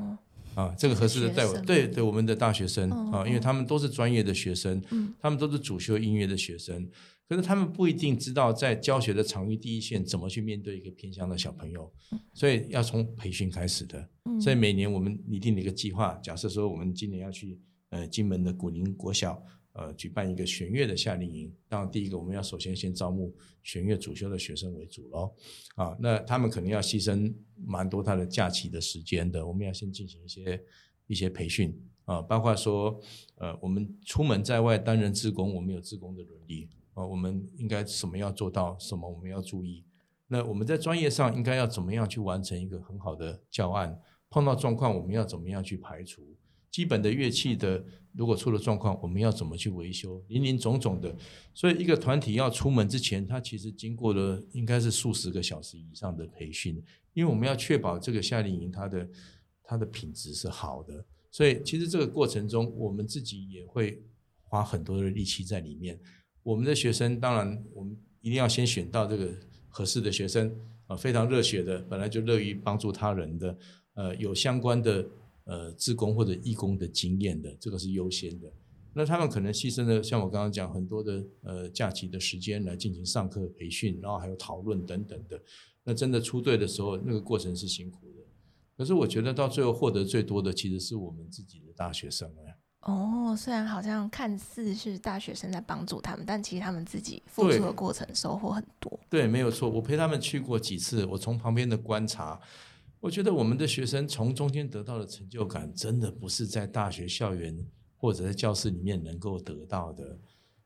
[0.57, 4.83] 啊，这个合适的带我对对我们的大学生啊，因为他们都是专业的学生，
[5.21, 6.89] 他们都是主修音乐的学生，
[7.29, 11.93] 可是他们不一定知道在教学的场域第一线怎么去面对一个偏乡的小朋友，
[12.33, 14.09] 所以要从培训开始的。
[14.41, 19.43] 所以每年我们拟定了一个计划，假设说我们今年要去呃金门的古宁国小
[19.77, 21.53] 呃举办一个弦乐的夏令营。
[21.69, 25.33] 当然，第一个我们要首先先招募弦乐主修的学生为主喽。
[25.77, 27.33] 啊，那他们可能要牺牲
[27.65, 30.63] 蛮多他的假期的时间的，我们要先进行一些
[31.07, 33.01] 一些培训啊，包括说
[33.37, 39.85] 呃，我们出门在外担任志工，我们有志工的伦理啊，我们应该什么要做到，什么我们要注意。
[40.29, 44.01] 那我们在专业上应该要怎么样去完成一个很好的教案？
[44.29, 46.37] 碰到状况我们要怎么样去排除？
[46.69, 47.85] 基本的乐器的
[48.17, 50.23] 如果出了状况，我们要怎么去维修？
[50.29, 51.15] 林林总总的，
[51.53, 59.09] 所以一个团体要出门之前，他其实经过了应该是数十个小时以上的培训，因为我们要确保这个夏令营它的
[59.63, 61.05] 它的品质是好的。
[61.31, 64.03] 所以其实这个过程中，我们自己也会
[64.43, 66.01] 花很多的力气在里面。
[66.43, 69.31] 我们的学生当然，我们一定要先选到这个。
[69.69, 70.51] 合适的学生
[70.87, 73.59] 啊，非常热血的，本来就乐于帮助他人的，
[73.93, 75.07] 呃，有相关的
[75.47, 78.53] 呃自工或者义工的经验的，这个是优先的。
[78.93, 85.39] 那他们可能牺牲了像我刚刚讲很多的呃假期的时间来进行上课培训，然后还有讨论等等的。
[85.85, 88.23] 那真的出队的时候，那个过程是辛苦的。
[88.77, 92.57] 可是我觉得到最后获得最多的，其实是我们自己的大学生哎。
[92.81, 98.99] 哦，虽然好像看似是大学生在帮助他们，但其实他们自己付出的过程收获很多。
[99.11, 99.69] 对，没有错。
[99.69, 102.41] 我陪他们去过几次，我从旁边的观察，
[103.07, 107.57] 我觉得我们的学生从中间得到的成就感，真的不是在大学校园
[107.97, 110.19] 或者在教室里面能够得到的。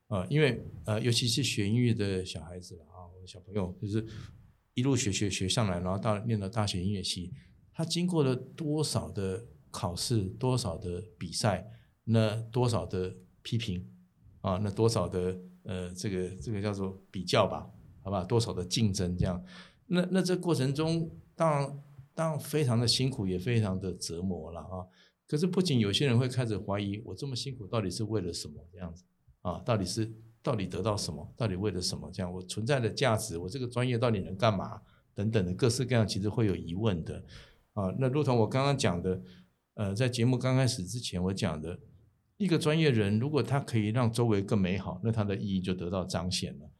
[0.08, 4.02] 呃，因为呃，尤其是学音乐的小孩子啊，小朋友就是
[4.72, 7.30] 一路学学学上来，然后到念到大学音乐系，
[7.74, 11.70] 他经过了多少的考试，多少的比赛。
[12.04, 13.86] 那多少的批评
[14.40, 14.56] 啊？
[14.56, 17.70] 那多少的呃，这个这个叫做比较吧，
[18.02, 18.24] 好吧？
[18.24, 19.44] 多少的竞争这样？
[19.86, 21.82] 那那这过程中，当然
[22.14, 24.86] 当然非常的辛苦，也非常的折磨了啊。
[25.26, 28.54] 可是不仅有些人会开始怀疑，我这么辛苦到底是为了什么？
[28.72, 29.04] 这样子
[29.42, 29.60] 啊？
[29.64, 31.32] 到底是到底得到什么？
[31.36, 32.10] 到底为了什么？
[32.12, 34.80] 这样我存在的价值，我这个专业到底能干嘛？
[35.14, 37.24] 等等的各式各样，其实会有疑问的
[37.74, 37.94] 啊。
[37.98, 39.22] 那如同我刚刚讲的，
[39.74, 41.78] 呃，在节目刚开始之前我讲的。
[42.36, 46.70] 一个专业人，如果他可以让周围更美好，那他的意义就得到彰显了。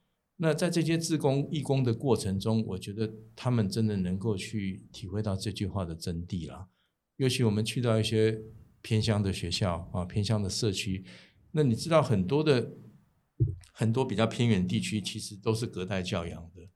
[0.42, 6.68] 那在这些自工义工的过程中，我觉得他们真的能够去体会到这句话的真谛了。
[7.16, 8.40] 尤其我们去到一些
[8.80, 11.04] 偏乡的学校啊，偏乡的社区，
[11.52, 12.72] 那你知道很多的
[13.70, 16.66] 很多比较偏远地区，其实都是隔代教养的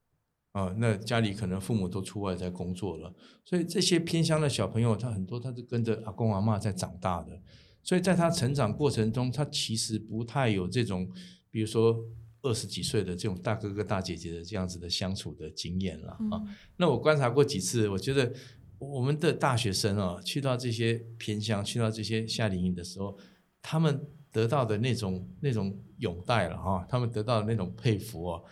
[0.52, 0.74] 啊。
[0.76, 3.14] 那家里可能父母都出外在工作了，
[3.46, 7.40] 所以这些偏乡的小朋友，他很多他是跟着阿公阿妈在长大的。
[7.82, 11.10] 所以在他成长过程中，他其实不太有这种，
[11.50, 12.04] 比如说
[12.44, 16.40] 二十几岁的这种大哥哥大姐姐的这样子的相处的经验了啊。
[16.76, 18.32] 那我观察过几次，我觉得
[18.78, 23.18] 我们的大学生啊，去到这些偏乡，去到这些夏令营的时候，
[23.60, 28.44] 他们得到的那种那种拥戴了哈，他们得到的那种佩服哦，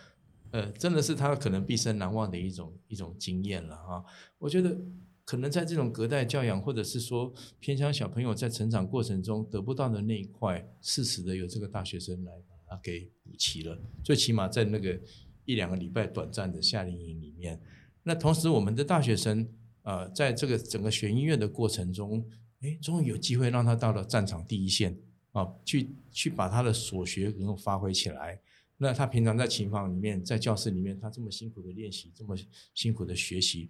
[0.51, 4.03] 呃，真的是他可能毕生难忘的一种一种经验了啊。
[4.37, 4.77] 我觉得。
[5.25, 13.77] 可能在这种隔代教养，或者是说偏乡小朋友在成长过程中得不到的那一块，适时的有这个大学生来把给补齐了。
[14.03, 14.99] 最起码在那个
[15.45, 17.61] 一两个礼拜短暂的夏令营里面，
[18.03, 19.47] 那同时我们的大学生
[19.81, 22.25] 啊，在这个整个学音乐的过程中，
[22.61, 24.97] 哎，终于有机会让他到了战场第一线
[25.31, 28.39] 啊，去去把他的所学能够发挥起来。
[28.77, 32.35] 那他平常在琴房里面，在教室里面，他这么辛苦的练习，这么
[32.73, 33.69] 辛苦的学习。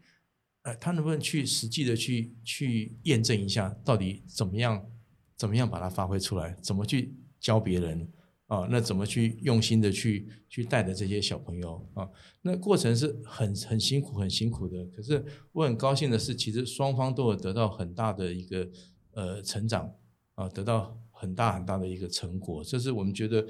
[0.63, 4.89] 呃，他能不能去实际的去去验证一下，到底怎么样，
[5.36, 6.56] 怎么样把它发挥出来？
[6.62, 8.10] 怎么去教别人
[8.47, 8.67] 啊？
[8.69, 12.10] 那怎么去用心的去去带着这些小朋友啊？
[12.41, 14.86] 那过程是很很辛苦，很辛苦的。
[14.88, 18.69] 可是我很高兴的是，其实双方都有得到很大的一个
[19.12, 19.93] 呃成长
[20.36, 22.63] 啊，得到很大很大的一个成果。
[22.63, 23.47] 这是我们觉得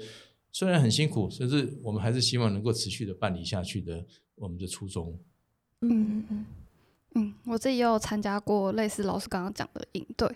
[0.52, 5.18] 虽然很辛苦，甚至我们还是希望能够持续的办理下去的我们的初衷。
[5.80, 6.46] 嗯嗯嗯。
[7.16, 10.28] 嗯，我自己也有参加过类似老师刚刚讲的应对，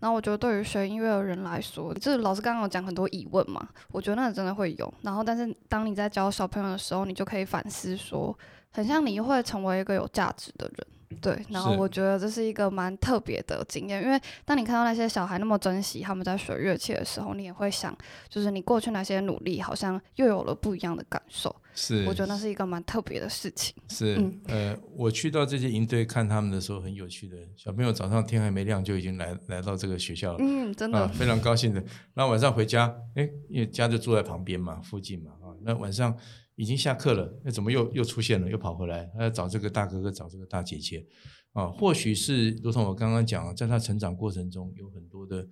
[0.00, 4.92] 然后我觉得对于学音乐的人来说，就是老师刚刚有讲很多疑问嘛，我觉得那真的会有。
[5.00, 8.38] 然后，但是当你在教小朋友的时候，你就可以反思说，
[8.70, 10.86] 很像你会成为一个有价值的人。
[11.22, 17.96] 对，然后我觉得这是一个蛮特别的经验，因为当你看到那些小孩那么珍惜他们在学乐器的时候，你也会想，
[18.28, 21.54] 就是你过去那些努力，好像又有了不一样的感受。
[21.76, 23.74] 是，我觉得那是一个蛮特别的事情。
[23.88, 31.84] 是，呃，我去到这些营队看他们的时候，很有趣的，小朋友早上天还没亮就已经来来到这个学校了，嗯，真的非常高兴的。
[32.14, 36.16] 那晚上回家，哎，因为家就住在旁边嘛，附近嘛，啊，那晚上
[36.54, 41.06] 已经下课了，那怎么又又出现了，又跑回来，他要找这个大哥哥，找这个大姐姐。
[41.52, 45.46] 啊，或许是如同我刚刚讲，在他成长过程中有很多的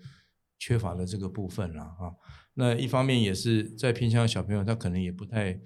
[0.58, 2.12] 缺乏了这个部分了啊。
[2.52, 5.58] 那一方面也是在偏乡的小朋友，他可能也不太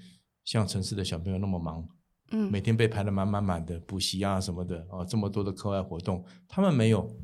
[0.48, 1.86] 像城市的小朋友那么忙，
[2.30, 7.14] 嗯每天被排得满满满的，补习啊什么的啊，这么多的课外活动，他们没有，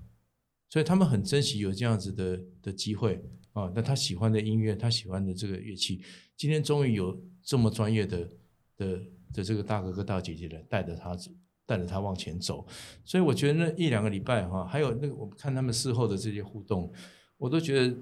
[0.68, 3.72] 所以他们很珍惜有这样子的的机会啊。
[3.74, 6.02] 那他喜欢的音乐，他喜欢的这个乐器，
[6.36, 8.28] 今天终于有这么专业的
[8.76, 9.00] 的
[9.32, 11.30] 的这个大哥哥大姐姐来带着他走，
[11.64, 12.66] 带着他往前走。
[13.06, 16.92] 所以我觉得那一两个礼拜哈、还有那个我们看他们事后的这些互动，
[17.38, 17.96] 我都觉得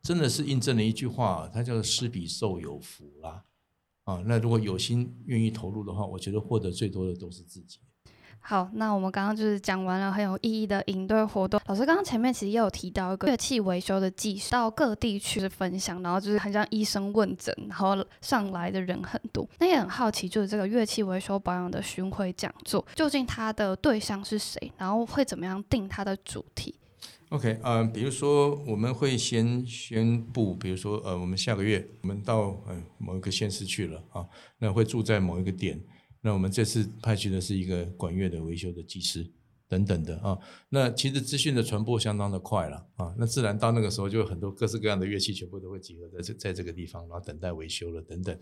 [0.00, 3.44] 真的是印证了一句话，它叫做“施比受有福”啦。
[4.08, 7.78] 啊，那如果有心愿意投入的话，我觉得获得最多的都是自己。
[8.40, 11.60] 好，那我们刚刚就是讲完了很有意义的营队活动。
[11.66, 19.46] 老师刚刚前面其实也有提到一个乐器维修的技术，到各地去分享，然后就是很像医生问诊，然后上来的人很多。
[19.58, 26.74] 那也很好奇，就是这个乐器维修保养的巡回讲座，究竟它的对象是谁，然后会怎么样定它的主题？
[27.30, 34.26] OK，呃，比如说我们会先宣布，比如说呃，我们下个月我们到呃某一个县市去了啊，
[34.58, 35.78] 那会住在某一个点，
[36.22, 39.30] 那我们这次派去的是一个管乐的维修的技师
[39.68, 40.38] 等等的啊，
[40.70, 48.34] 那其实资讯的传播相当的快了啊，那自然到那个时候就很多各式各样的乐器全部都会集合在这在这个地方，然后等待维修了等等，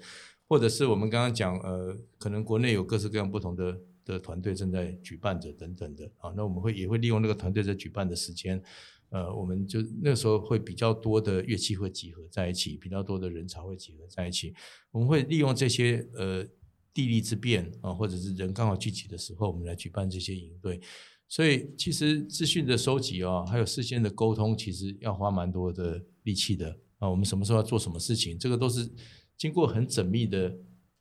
[0.46, 3.81] 或者是我们刚刚讲呃，可能国内有各式各样不同的。
[4.06, 8.62] 的团队正在举办着等等的啊，那我们会也会利用那个团队在举办的时间，
[9.10, 14.54] 呃，我们就那个时候会比较多的乐器会集合在一起，比较多的人潮会集合在一起，
[14.92, 16.46] 我们会利用这些呃
[16.94, 20.80] 地利之便啊，或者是人刚好聚集的时候，我们来举办这些营队。
[21.28, 27.10] 所以其实资讯的收集啊，还有事先的沟通，其实要花蛮多的力气的啊。
[27.10, 28.88] 我们什么时候要做什么事情，这个都是
[29.36, 30.56] 经过很缜密的。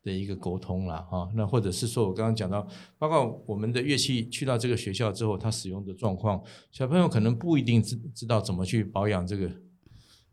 [0.06, 2.64] 的一个沟通啦，哈，那或者是说我刚刚讲到，
[2.96, 6.40] 包括我们的乐器去到这个学校之后，它使用的状况，
[6.70, 9.50] 小朋友可能不一定知知道怎么去保养这个，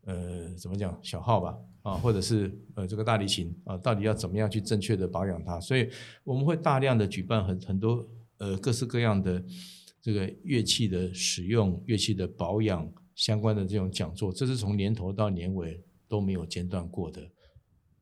[0.05, 5.59] 呃，怎么讲小号吧，啊，或者是呃这个大提琴啊，到底要怎么样去正确的保养它？
[5.59, 5.89] 所以
[6.23, 8.07] 我们会大量的举办很很多
[8.37, 9.43] 呃各式各样的
[10.03, 17.27] 这个乐器的使用、乐器的保养相关的这种讲座，这是从年头到年尾都没有间断过的。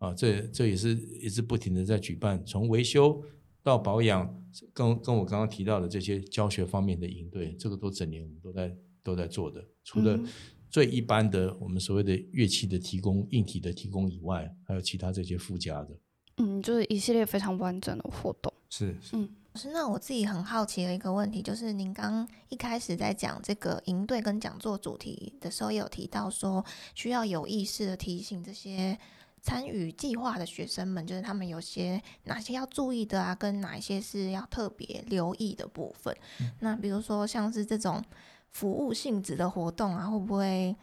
[0.02, 0.90] 啊，这这也是
[1.22, 3.24] 一直不停的在举办，从维修
[3.62, 4.28] 到保养，
[4.74, 9.64] 跟跟我刚刚提到的这些教学方面的营队，这个都整年我们都在都在做的。
[9.84, 10.28] 除了嗯
[10.72, 15.90] 最一般的我们所谓的乐器的提供、硬体的提供以外，还有其他这些附加的。
[16.38, 18.52] 嗯，就是一系列非常完整的活动。
[18.70, 28.98] 是，嗯，是，那我自己很好奇的一个问题，就是您刚一开始在讲这个营队跟讲座主题的时候，也有提到说，需要有意识的提醒这些
[29.41, 36.15] 参与计划的学生们，就是他们有些哪些要注意的啊，跟哪一些是要特别留意的部分。
[36.60, 38.04] 那比如说像是这种
[38.49, 40.75] 服务性质的活动啊，会不会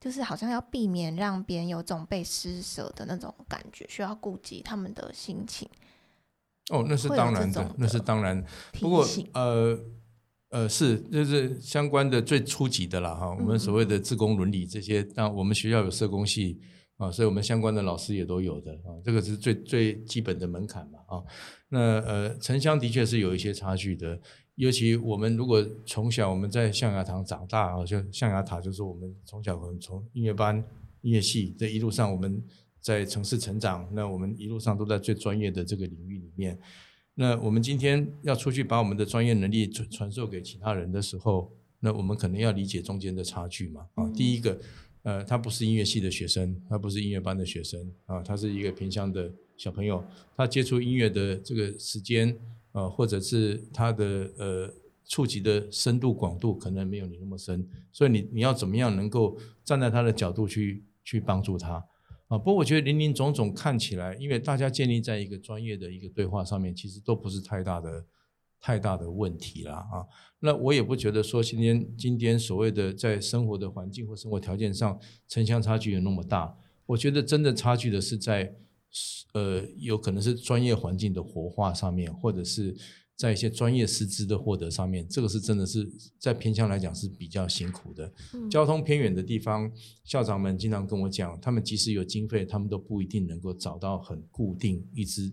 [0.00, 5.68] 就是好像要避免让别人有种被施舍的那种感觉，需要顾及他们的心情？
[6.70, 8.44] 哦，那是当然的那是的当然。
[8.80, 9.78] 不过呃
[10.50, 16.60] 呃是就是相关的最初级的啦哈，我们所谓的自工伦理这些，当我们学校有社工系
[17.00, 21.24] 啊，所以我们相关的老师也都有的啊，这个是最最基本的门槛嘛啊。
[21.70, 24.20] 那呃城乡的确是有一些差距的，
[24.56, 30.62] 尤其我们如果从小我们在象牙塔长大啊，就象牙塔就是我们从小可能从音乐班、
[31.00, 32.44] 音乐系这一路上我们
[32.80, 36.58] 在城市成长，那我们一路上都在最专业的这个领域里面。
[37.14, 43.86] 那我们今天要出去把我们的专业能力传传授给其他人的时候，那我们可能要理解中间的差距嘛。
[43.94, 44.58] 啊，第一个，
[45.02, 50.04] 呃，他不是音乐系的学生，他不是音乐班的学生啊，他是一个偏乡的小朋友，
[50.36, 52.36] 他接触音乐的这个时间，
[52.72, 54.74] 呃，或者是他的呃
[55.06, 61.82] 触及的深度广度，可能没有你那么深，所以你你要怎么样能够站在他的角度去去帮助他？
[62.28, 68.04] 啊，不过我觉得林林总总看起来，因为大家建立在一个专业的一个对话上面，其实都不是太大的
[68.60, 70.06] 太大的问题了啊。
[70.38, 76.56] 那我也不觉得说今天今天所谓的在生活的环境或生活条件上城乡差距有那么大。
[76.86, 78.54] 我觉得真的差距的是在
[79.34, 82.76] 呃，有可能是专业环境的活化上面，或者是
[83.14, 88.12] 在一些专业师资的获得上面，这个是真的是在偏乡来讲是比较辛苦的。
[88.34, 89.70] 嗯交通偏远的地方，
[90.02, 95.32] 校长们经常跟我讲，他们即使有经费，他们都不一定能够找到很固定、一直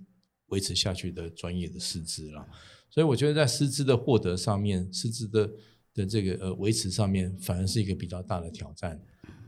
[0.50, 2.48] 维持下去的专业的师资啦。
[2.90, 5.50] 所以我觉得在师资的获得上面，师资的
[5.94, 9.00] 的这个呃维持上面，反而是一个比较大的挑战。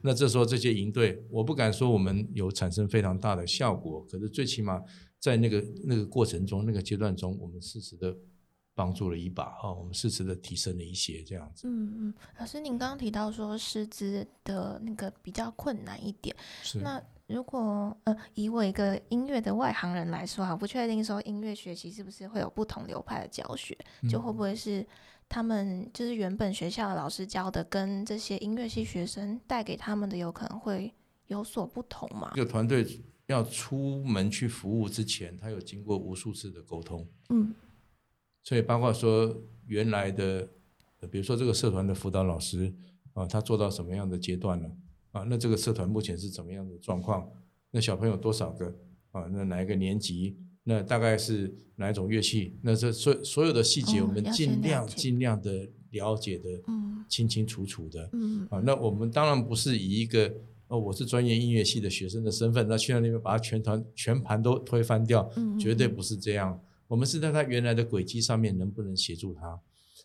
[0.01, 4.81] 那这时候这些营队，我不敢说我们有产生非常大的效果，可是最起码
[5.19, 8.15] 在那个那个过程中、那个阶段中，我们适时的
[8.73, 11.67] 帮助了一把啊，我们适时的提升了一些这样子。
[11.67, 16.33] 嗯嗯，老师，您刚刚提到说师资的那个比较困难一点，
[16.63, 23.77] 是那如果呃，以我一个音乐的外行人来说哈，不确定说音乐学习是不是会有不同流派的教学，
[24.09, 24.85] 就会不会是
[25.29, 30.91] 他们就是原本学校的老师教的，跟这些音乐系学生带给他们的有可能会
[31.27, 32.31] 有所不同嘛？
[32.33, 32.83] 一个团队
[33.27, 37.53] 要出门去服务之前，他有经过无数次的沟通，嗯
[38.41, 40.49] 所以包括说原来的，
[41.01, 42.73] 呃比如说这个社团的辅导老师
[43.13, 44.88] 啊，他做到什么样的阶段了啊？
[45.11, 47.29] 那这个社团目前是怎么样的状况？
[47.71, 48.65] 那小朋友多少个
[49.11, 49.23] 啊？
[49.31, 50.37] 那哪一个年级？
[50.63, 52.57] 那大概是哪一种乐器？
[52.61, 58.09] 那这所所有的细节，哦我们尽量解尽量的了解的嗯清清楚楚的。
[58.13, 60.31] 嗯啊，那我们当然不是以一个
[60.67, 66.59] 哦，我是专业音乐系的学生的身份，那去到那边把他全团全盘都推翻掉，嗯绝对不是这样。
[66.87, 69.59] 我们是在他原来的轨迹上面，能不能协助他？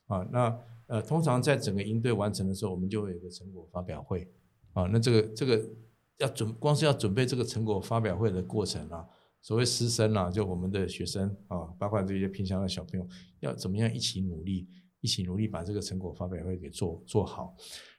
[0.07, 4.27] 啊，那呃，通常在整个营队完成的时候，我们就会有个成果发表会。
[4.75, 5.71] 啊，那这个这个
[6.19, 9.07] 要准，光是要准备这个成果发表会的过程啊，
[9.41, 13.09] 所谓师生啊，就我们的学生啊，包括这些偏乡的小朋友，
[13.41, 14.69] 要怎么样一起努力，
[15.01, 17.57] 一起努力把这个成果发表会给做做好。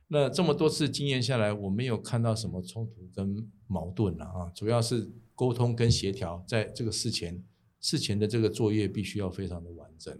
[0.07, 7.43] 那这么多次经验下来，我没有看到什么冲突跟矛盾了啊，主要是沟通跟协调，在这个事前
[7.81, 10.17] 事前的这个作业必须要非常的完整。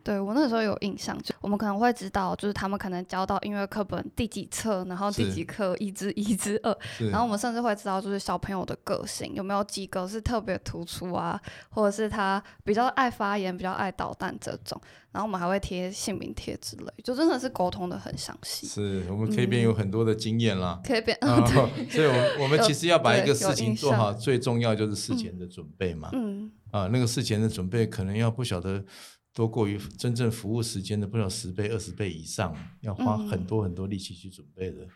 [0.00, 6.76] 嗯，对我那时候有印象，就我们可能会知道，就是他们可能教到音乐课本第几册，然后第几课一至一至二，
[7.10, 11.40] 然后我们甚至会知道，就是小朋友的个性有没有几个是特别突出啊，
[11.70, 14.80] 或者是他比较爱发言、比较爱捣蛋这种。
[15.12, 20.80] 然后我们还会贴姓名贴之类，就真的是沟通的很详细，是我们 K 边有很多的经验啦。
[20.84, 21.18] 可以变。
[21.20, 21.44] 啊，
[21.90, 26.10] 所以，我们我们其实要把一个事情做好，最重要就是事前的准备嘛。
[26.12, 28.84] 嗯，啊，那个事前的准备可能要不晓得
[29.32, 34.86] 多过于真正服务时间的不知道十倍、二十倍以上，要花嗯很多很多力气去准备的。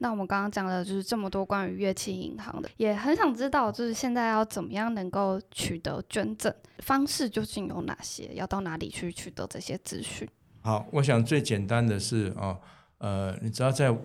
[0.00, 8.32] 那我们刚刚讲的就是这么多关于乐器银行的，也很想知道，就是现在要怎么样能够取得捐赠方式究竟有哪些？
[8.34, 10.28] 要到哪里去取得这些资讯？
[10.60, 12.56] 好，我想最简单的是啊，
[12.98, 13.96] 呃，你只要在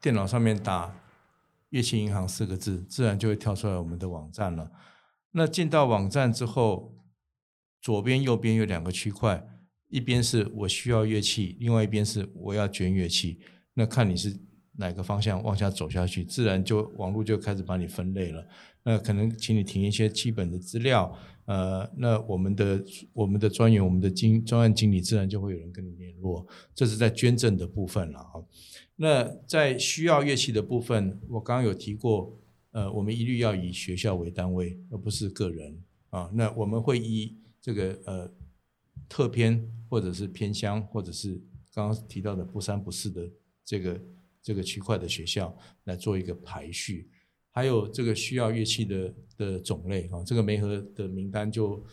[0.00, 0.94] 电脑上面打
[1.68, 4.70] “乐器银行”四个字，自然就会跳出来我们的网站了。
[5.32, 6.94] 那进到网站之后，
[7.86, 9.40] 左边、右边有两个区块，
[9.90, 13.38] 一边是我需要乐器，另外一边是我要捐乐器。
[13.74, 14.36] 那看你是
[14.72, 18.44] 哪个方向往下走下去，自然就网络就开始把你分类了。
[18.82, 26.44] 那可能请你填一些基本的资料，呃，那我们的我们的专员、我们的经专案经理，自然就会有人跟你联络。
[26.74, 28.42] 这是在捐赠的部分了啊。
[28.96, 32.36] 那在需要乐器的部分，我刚刚有提过，
[32.72, 35.78] 呃，我们一律要以学校为单位，而不是个人
[36.10, 36.28] 啊。
[36.34, 38.30] 那我们会以这个呃
[39.08, 41.34] 特偏或者是偏乡，或者是
[41.74, 43.28] 刚刚提到的不三不四的
[43.64, 44.00] 这个
[44.40, 45.52] 这个区块的学校
[45.82, 47.10] 来做一个排序。
[47.50, 51.84] 还有这个需要乐器的的种类啊，这个媒合的名单就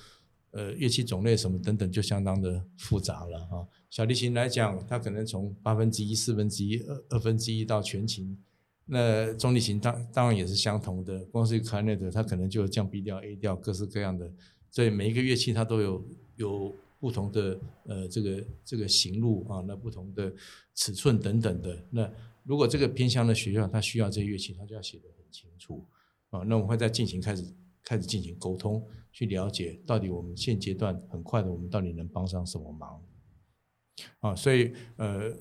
[0.51, 3.65] 呃乐器种类什么等等就相当的复杂了啊。
[3.89, 8.37] 小提琴来讲，它可能从八分之一、四分之一、二二分之一到全琴。
[8.85, 14.31] 那中提琴当当然也是相同的，光是 c l a n e t 它可能就降 B 调、A 调，各式各样的。
[14.73, 16.05] 所以每一个乐器它都有
[16.35, 20.33] 有不同的呃这个这个行路啊，那不同的
[20.73, 21.85] 尺寸等等的。
[21.91, 22.11] 那
[22.43, 25.85] 如果这个偏向的学校它需要这些乐器，它就要写得很清楚
[26.31, 26.39] 啊。
[26.47, 27.45] 那我们会在进行开始
[27.83, 32.99] 开始进行沟通，去了解到底我们现阶段很快的我们到底能帮上什么忙
[34.21, 34.35] 啊。
[34.35, 35.31] 所以呃，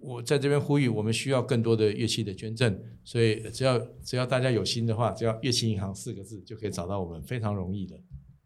[0.00, 2.78] 我在这边呼吁，我们需要更多的乐器的捐赠。
[3.04, 7.98] 所以只要只要大家有心的话，只要“乐器银行”四个字就可以找到我们，非常容易的。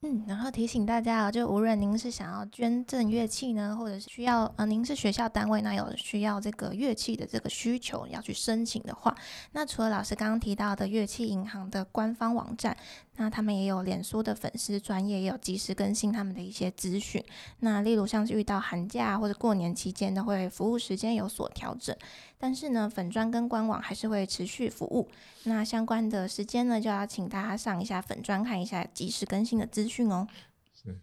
[0.07, 9.17] 嗯，然后提醒大家啊，就无论您是想要捐赠乐器呢，或者是需要呃，您是学校单位，那有需要这个乐器的这个需求要去申请的话，
[9.53, 12.77] 那除了老师刚刚提到的乐器银行的官方网站，
[13.17, 17.25] 那他们也有脸书的粉丝专业，也有及时更新他们的一些资讯。
[17.61, 21.97] 那例如像是遇到寒假或者过年期间，都会服务时间有所调整，
[22.39, 25.09] 但是呢，粉专跟官网还是会持续服务。
[25.45, 30.27] 那相关的时间呢，就要请大家上一下粉专看一下及时更新的资讯哦。
[30.75, 30.99] 是。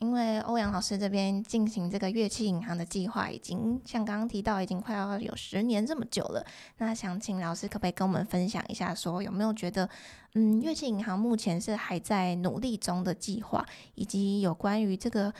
[0.00, 6.44] 因为欧阳老师这边进行这个乐器银行的计划，已经像刚刚提到，已经快要有十年这么久了。
[6.78, 9.88] 那想请老师可不可以跟我们分享一下，说有没有觉得，
[10.34, 13.64] 嗯，乐器银行目前是还在努力中的计划，
[13.94, 15.32] 以及有关于这个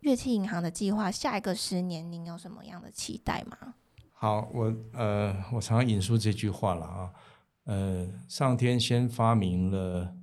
[0.00, 3.74] 乐器银行的计划，下一个十年您有什么样的期待吗？
[4.12, 7.10] 好，我呃，我常常引述这句话了啊，
[7.64, 10.14] 呃，上天先发明了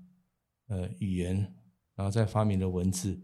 [0.67, 1.53] 呃语言，
[1.95, 3.19] 然后再发明了文字，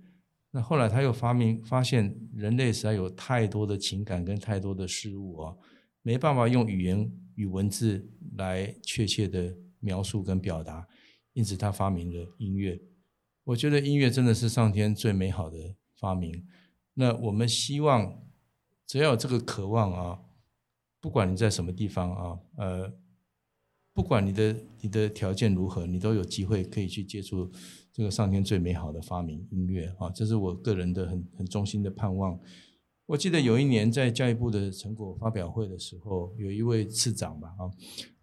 [0.55, 5.55] 那后来他又发明发现，人类实在有太多的情感跟太多的事物啊，
[6.03, 10.87] 没办法用语言与文字来确切的描述跟表达，
[11.33, 12.79] 因此他发明了音乐。
[13.45, 16.45] 我觉得音乐真的是上天最美好的发明。
[16.93, 18.23] 那我们希望，
[18.85, 20.19] 只要有这个渴望啊，
[21.01, 22.93] 不管你在什么地方啊，呃，
[23.91, 27.51] 不管你的你的条件如何，你都有机会可以去接触
[27.93, 30.09] 这个上天最美好的发明——音乐啊！
[30.09, 32.39] 这是我个人的很很衷心的盼望。
[33.05, 37.69] 我记得有一年在教育部的成果发表会的时候，有一位次长吧，啊，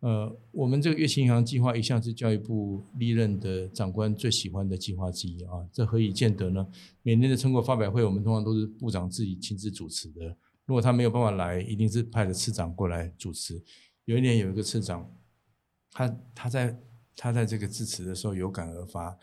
[0.00, 6.66] 呃，我们这个乐器银行计划一向是教育部历任的长官最喜欢的计划之一啊，这何以见得呢？
[7.02, 10.36] 每年的成果发表会，我们通常都是部长自己亲自主持的。
[10.66, 13.62] 如果他没有办法来，一定是派了次长过来主持。
[14.06, 15.08] 有一年有一个次长，
[15.92, 16.80] 他他在
[17.14, 19.16] 他在这个致辞的时候有感而发，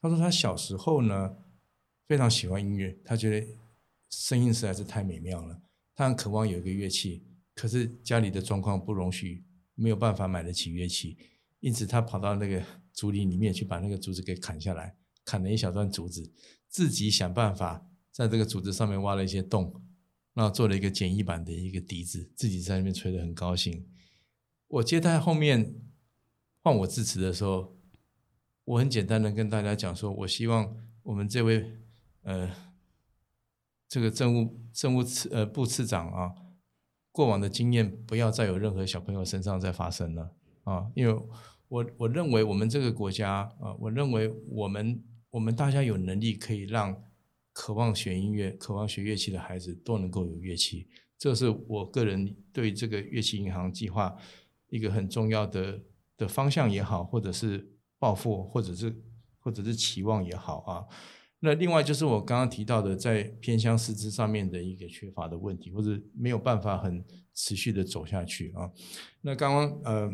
[0.00, 1.36] 他说他小时候呢
[2.08, 3.46] 非常喜欢音乐，他觉得。
[4.12, 5.62] 声音实在是太美妙了，
[5.94, 7.22] 他很渴望有一个乐器，
[7.54, 9.44] 可是家里的状况不容许，
[9.76, 11.16] 没有办法买得起乐器，
[11.60, 12.60] 因此他跑到那个
[12.92, 16.32] 竹林里面去把那个竹子给砍下来，砍了一小段竹子，
[16.66, 19.80] 自己想办法在这个竹子上面挖了一些洞，
[20.34, 23.86] 然后做了一个简易版的一个笛子，自己在那边吹得很高兴。
[24.66, 25.72] 我接待后面
[26.64, 27.76] 换我致辞的时候，
[28.70, 31.72] 我很简单的跟大家讲说，我希望我们这位
[32.22, 32.50] 呃。
[33.88, 36.32] 这个政务政务次呃部次长啊，
[37.10, 40.30] 过往的经验不要再有任何小朋友身上再发生了
[40.62, 40.88] 啊！
[40.94, 41.22] 因为
[41.66, 47.02] 我我认为我们这个国家啊，我认为我们我们大家有能力可以让
[47.52, 50.86] 渴望学音乐、渴望学乐器的孩子都能够有乐器，
[51.18, 54.16] 这是我个人对这个乐器银行计划
[54.68, 55.80] 一个很重要的
[56.16, 57.68] 的方向也好，或者是
[58.00, 58.92] 抱负，或者是
[59.38, 60.84] 或者是期望也好啊。
[61.38, 68.70] 那另外就是我刚刚提到的，在偏乡师资上面的一个缺乏的问题，或者没有办法很持续的走下去啊。
[69.20, 70.12] 那刚刚呃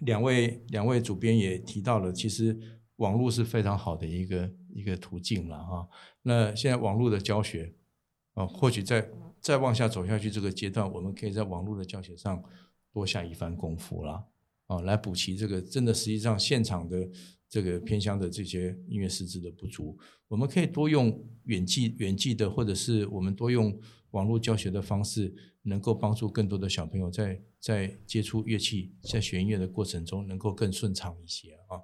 [0.00, 2.58] 两位两位主编也提到了，其实
[2.96, 5.86] 网络是非常好的一个一个途径了啊。
[6.22, 7.72] 那现在网络的教学
[8.34, 9.08] 啊，或许在
[9.40, 12.42] 再往下走下去这个阶段，我们可以在网络的教学上
[12.92, 14.26] 多下一番功夫了
[14.66, 17.08] 啊，来补齐这个真的实际上现场的。
[17.48, 19.96] 这个偏乡的这些音乐师资的不足，
[20.26, 31.78] 我们可以多用远距远距的，或者是我们多用网络教学的方式，能够帮助更多的小朋友在在接触乐器、在学音乐的过程中，能够更顺畅一些啊。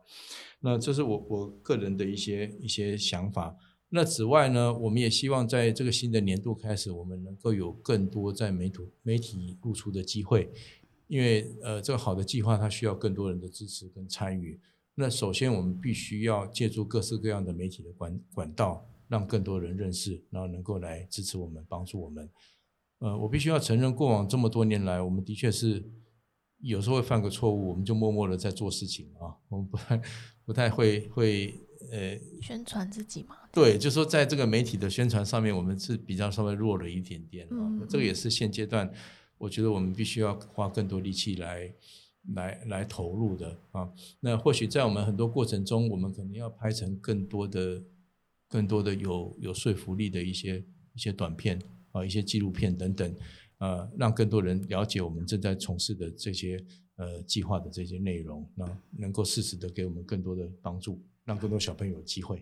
[0.58, 3.56] 那这是我我个人的一些一些想法。
[3.90, 10.50] 那此外呢，我们也希望在这个新的年度开始，我们能够有更多在媒体媒体露出的机会，
[11.12, 14.58] 因为呃，这个好的计划它需要更多人的支持跟参与。
[14.94, 22.30] 那首先，我们必须要借助各式各样的媒体的管管道，让更多人认识，然后能够来支持我们、帮助我们。
[23.00, 25.84] 呃，我必须要承认，过往这么多年来，我们的确是
[26.62, 30.02] 有时候会犯个错误，我们就默默的在做事情啊，我们不太
[30.46, 31.54] 不太会会
[31.90, 33.36] 呃宣传自己嘛。
[33.52, 37.84] 对，就说在这个媒体的宣传上面，我们是比较稍微弱了一点点啊。
[37.86, 38.90] 这个也是现阶段，
[39.42, 41.72] 我觉得我们必须要花更多力气来。
[42.34, 47.82] 来来投入的啊，那或许在我们很多过程中，我们可能要拍成更多的、
[48.48, 50.64] 更多的有有说服力的一些
[50.94, 53.12] 一些短片啊，一些纪录片等等，
[53.58, 56.64] 呃，让更多人了解我们正在从事的这些
[56.94, 62.40] 呃计划的这些内容，那能够适时的给我们更多的帮助，让更多小朋友有机会。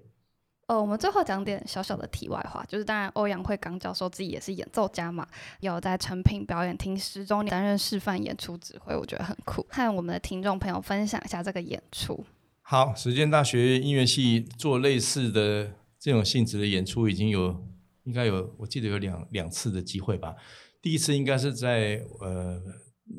[0.71, 5.27] 呃，我们最后讲点小小的题外话，就是当然欧阳慧刚教授自己也是演奏家嘛，
[5.59, 12.25] 有在成品表演厅十周年担任示范演出指挥，我觉得很酷，和我们的听众朋友分享一下这个演出。
[12.63, 17.61] 好，实践大学音乐系做类似的这种性质的演出，已经有
[18.05, 20.37] 应该有我记得有两两次的机会吧。
[20.81, 22.63] 第一次应该是在呃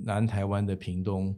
[0.06, 1.38] 南台湾的屏东，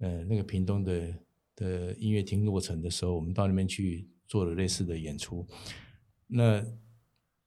[0.00, 1.14] 呃那个屏东的
[1.56, 4.06] 的音乐厅落成的时候，我们到那边去。
[4.26, 5.46] 做了类似的演出，
[6.26, 6.64] 那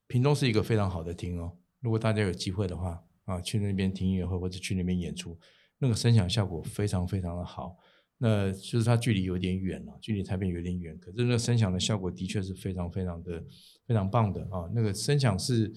[0.07, 1.57] 屏东是一个非常好的厅哦。
[1.79, 5.37] 如果大家有机会的话啊，去那边听音乐会或者去那边演出，
[5.79, 7.77] 那个声响效果非常非常的好。
[8.19, 13.43] 那就是它距离有点远了，距离台北有点远，可是那个声响的效果的确是非常非常的
[13.85, 14.67] 非常棒的啊。
[14.73, 15.71] 那个声响是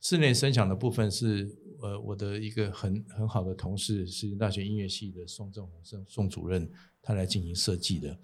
[0.00, 1.48] 室内声响的部分是
[1.80, 6.70] 呃我的一个很很好的同事，是大学音乐系的宋正宏宋宋主任。
[7.06, 8.18] 他来进行设计的，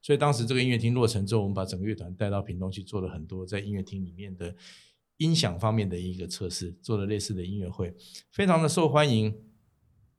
[0.00, 4.54] 所以当时这个音乐厅落成之后，我们把整个乐团带到屏东去做了很多在音乐厅里面的
[5.16, 7.92] 音响方面的一个测试，做了类似的音乐会，
[8.30, 9.34] 非常的受欢迎。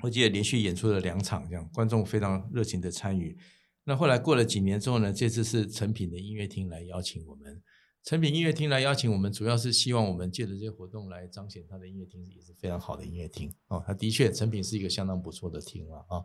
[0.04, 3.38] 我记得连续演出了两场，这样观众非常热情的参与。
[3.86, 7.64] 那后来过了几年之后呢，这次是成品的音乐厅来邀请我们，
[8.04, 13.82] 成品音乐厅来邀请我们，主要是希望我们借着这些活动来彰显他的音乐厅也是非常好的音乐厅哦。
[13.88, 16.20] 它的确，成品是一个相当不错的厅了啊。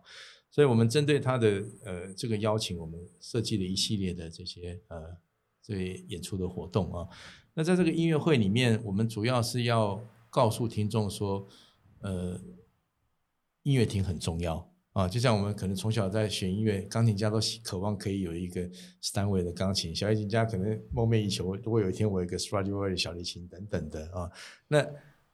[0.54, 5.16] 所以，我们针对他的呃这个邀请，我们设计了一系列的这些呃
[5.60, 7.08] 这些演出的活动啊。
[7.54, 10.00] 那在这个音乐会里面，我们主要是要
[10.30, 11.44] 告诉听众说，
[12.02, 12.40] 呃，
[13.64, 14.70] 音乐厅很重要。
[14.92, 18.70] 啊，就像我们可能从小在学音乐，钢琴家都渴望可以有一个
[19.12, 24.30] 单位的钢琴，小提琴家可能梦寐以求，如果有一天我有一个 Stradivari 小提琴等等的啊，
[24.68, 24.86] 那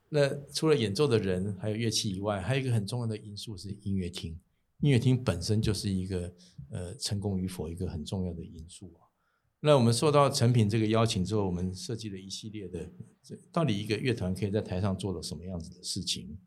[0.09, 4.41] 那除了演奏的人还有乐器以外，还有一个很重要的因素是音乐厅，
[4.81, 6.33] 音乐厅本身就是一个
[6.71, 9.07] 呃成功与否一个很重要的因素啊。
[9.61, 12.91] 那我们受到成品这个邀请之后，我们设计了一系列的，
[13.23, 16.39] 这到底一个乐团可以在台上做了什么样子的事情？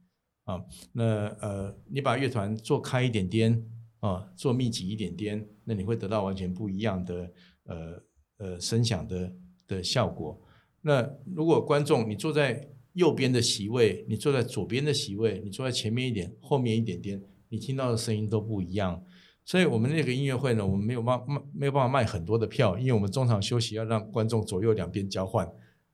[0.45, 0.59] 啊，
[0.91, 3.65] 那呃，你把乐团做开一点点
[3.99, 7.33] 啊，做密集一点点，那你会得到完全不一样的
[7.65, 8.03] 呃
[8.37, 9.35] 呃声响的
[9.67, 10.41] 的效果。
[10.81, 17.23] 那如果观众你坐在右边的席位，你坐在左边的席位，你坐在前面一点，后面一点点，
[17.53, 19.03] 你听到的声音都不一样。
[19.45, 25.47] 所以我们那个音乐会呢，我们没有办卖没有办法卖很多的票，因为我们中场休息要让观众左右两边交换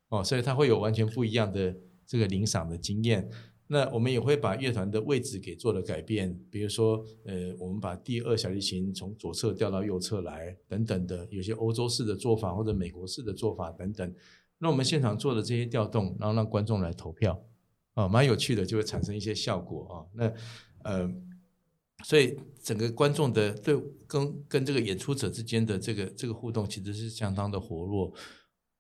[0.08, 3.30] 哦，所以他会有完全不一样的这个领赏的经验。
[3.68, 14.14] 那我们也会把乐团的位置给做了改变，比如说，呃，我们把第二小提琴从左侧调到右侧来，等等的，有些欧洲式的做法或者美国式的做法等等。
[14.58, 17.40] 那我们现场做的这些调动，然后让观众来投票，
[17.94, 19.94] 啊，蛮有趣的，就会产生一些效果啊。
[20.16, 20.34] 那，
[20.84, 21.12] 呃，
[22.04, 23.76] 所以整个观众的对
[24.08, 28.14] 跟跟这个演出者之间的这个这个互动，其实是相当的活络。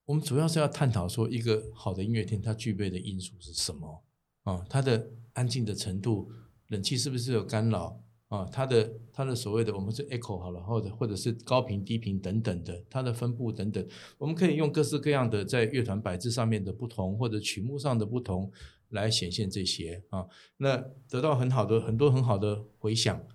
[0.05, 4.03] 我们主要是要探讨说，一个好的音乐厅它具备的因素是什么。
[4.43, 6.31] 啊，它的安静的程度，
[6.69, 8.45] 冷气是不是有干扰啊？
[8.45, 13.85] 它的它的所谓的我们是 echo 好了，或者或者是高频低频等等的，它的分布等等，
[14.17, 18.51] 我们可以用各式各样的在乐团摆置上面的不同，或者曲目上的不同
[18.89, 20.25] 来显现这些啊。
[20.57, 20.77] 那
[21.09, 23.25] 得到很好的很多很好的回响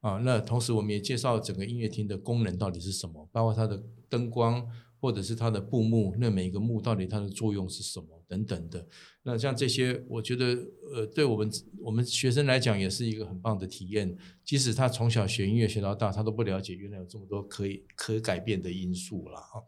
[0.00, 0.18] 啊。
[0.18, 4.66] 那同时我们也介绍整个音乐厅的功能到底是什么，包括它的灯光。
[5.02, 8.86] 或者是它的布幕，那每一个幕到底它的作用是什么等等的。
[9.22, 10.44] 那像这些，我觉得
[10.92, 14.14] 呃，对我们我们学生来讲也是一个很棒的体验。
[14.44, 19.64] 即使他从小学音乐学到大，他都不了解原来有这么多可以可改变的因素了哈。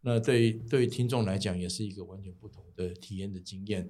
[0.00, 3.88] 那对对听众来讲，也是一个完全不同的体验的经验。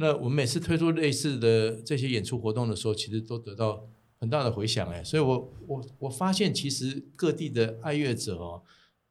[0.00, 3.86] 那我们每次推出类似的这些演出活动的时候，其实都得到
[4.16, 5.04] 很大的回响哎。
[5.04, 8.62] 所以我我我发现，其实各地的爱乐者哦。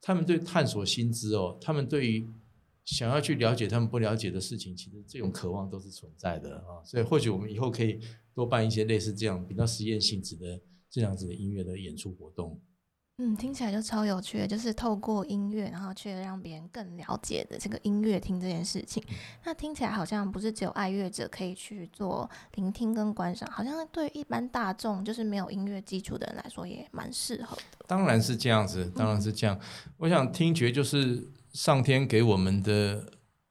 [0.01, 2.25] 他们对探索新知哦，他们对于
[2.85, 6.81] 想要去了解他们不了解的事情，其实这种渴望都是存在的啊。
[6.83, 7.99] 所以或许我们以后可以
[8.33, 10.59] 多办一些类似这样比较实验性质的
[10.89, 12.59] 这样子的音乐的演出活动。
[13.21, 19.03] 嗯，听起来就超有趣的，就是透过音乐，然后去让别人更了解的这个音乐厅这件事情。
[19.43, 27.85] 那听起来好像不是只有爱乐者可以去做聆听跟观赏，好像对一般大众，就是没有音乐基础的人来说，也蛮适合的。
[27.87, 29.59] 当然是这样子，当然是这样。
[29.97, 33.05] 我想听觉就是上天给我们的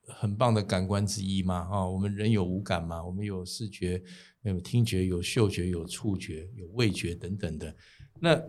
[0.06, 4.02] 很棒的感官之一嘛，啊，我们人有五感嘛，我们有视觉、
[4.44, 7.76] 有听觉、有嗅觉、有触觉、有味觉等等的，
[8.18, 8.40] 那。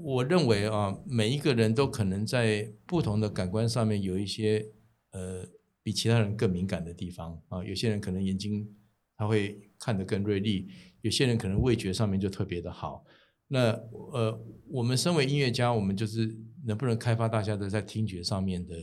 [0.00, 4.64] 我认为啊，每一个人都可能在不同的感官上面有一些
[5.10, 5.44] 呃
[5.82, 7.64] 比其他人更敏感的地方啊。
[7.64, 8.72] 有些人可能眼睛
[9.16, 10.68] 他会看得更锐利，
[11.00, 13.04] 有些人可能味觉上面就特别的好。
[13.48, 13.70] 那
[14.12, 18.76] 呃，我们身为音乐家，我们就是能不能开发大家的在听觉上面的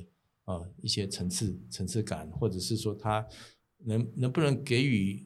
[0.43, 3.25] 啊一些层次层次感，或者是说他
[3.85, 5.25] 能能不能给予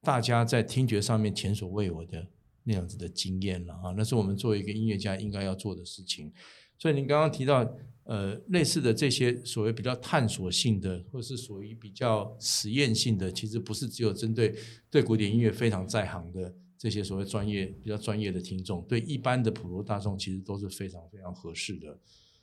[0.00, 2.28] 大家在听觉上面前所未有的。
[2.64, 6.32] 那样子的经验了啊，那是我们作为一个音乐家应该要做的事情。
[6.78, 7.58] 所以您刚刚提到，
[8.04, 14.54] 呃，类似的这些所谓比较探索性的，或是属于比较实验性的，其实不是只有针对
[14.90, 21.96] 对古典音乐非常在行的这些所谓专业比较专业的听众，对一般的普罗大众其实都是非常非常合适的。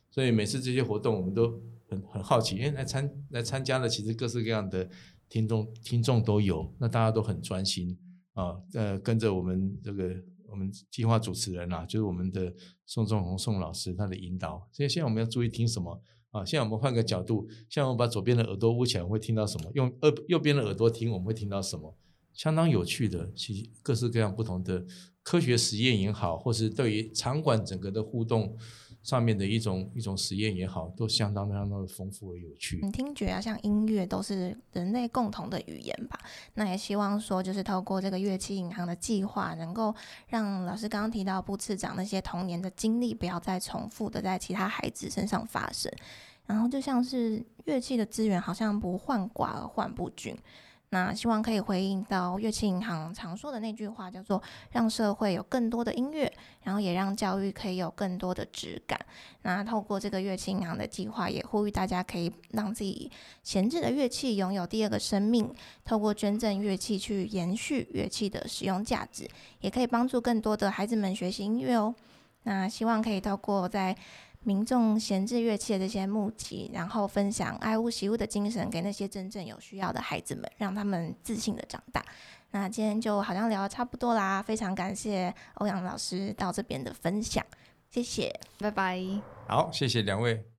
[0.09, 4.89] 所以每次这些活动，我们都很很好奇，哎，来参来参加的其实各式各样的
[5.27, 7.97] 听众听众都有，那大家都很专心。
[8.39, 10.15] 啊，呃，跟着我们这个
[10.47, 12.53] 我们计划主持人啊，就是我们的
[12.85, 14.65] 宋仲宏宋老师他的引导。
[14.71, 16.45] 所以现在我们要注意听什么啊？
[16.45, 19.69] 现在我们换个角度，现在我们把左边的耳朵捂起来，会听到什么？
[19.73, 21.97] 用右右边的耳朵听，我们会听到什么？
[22.33, 24.85] 相当有趣的，其实各式各样不同的
[25.21, 28.55] 科学实验也好，或是对于场馆整个的互动。
[29.01, 32.79] 上面的一种一种实验也好，都相当相当的丰富而有趣。
[32.91, 36.19] 听觉啊，像音乐都是人类共同的语言吧。
[36.53, 39.95] 那也希望说，就是透过这个乐器银行的计划，能够
[40.27, 45.91] 让老师刚刚提到布次长那些童年的经历，不要再重复的在其他孩子身上发生。
[46.45, 50.35] 然后就像是乐器的资源好像不患寡而患不均。
[50.91, 56.31] 那希望可以回应到乐器银行常说的那句话，叫做让社会有更多的音乐，
[56.63, 58.99] 然后也让教育可以有更多的质感。
[59.43, 63.11] 那透过这个乐器银行的计划，也呼吁大家可以让自己
[63.43, 65.53] 闲置的乐器拥有第二个生命，
[65.85, 69.29] 透过捐赠乐器去延续乐器的使用价值，
[69.61, 71.93] 也可以帮助更多的孩子们学习音乐哦。
[72.43, 73.95] 那希望可以透过在
[74.43, 82.03] 民众闲置乐器的这些募集，然后分享爱屋习屋的精神给那些真正有需要的孩子们，让他们自信的长大。
[82.51, 87.45] 那今天就好像聊的差不多啦，非常感谢欧阳老师到这边的分享，
[87.91, 88.99] 谢谢，拜拜。
[89.47, 90.58] 好，谢谢两位。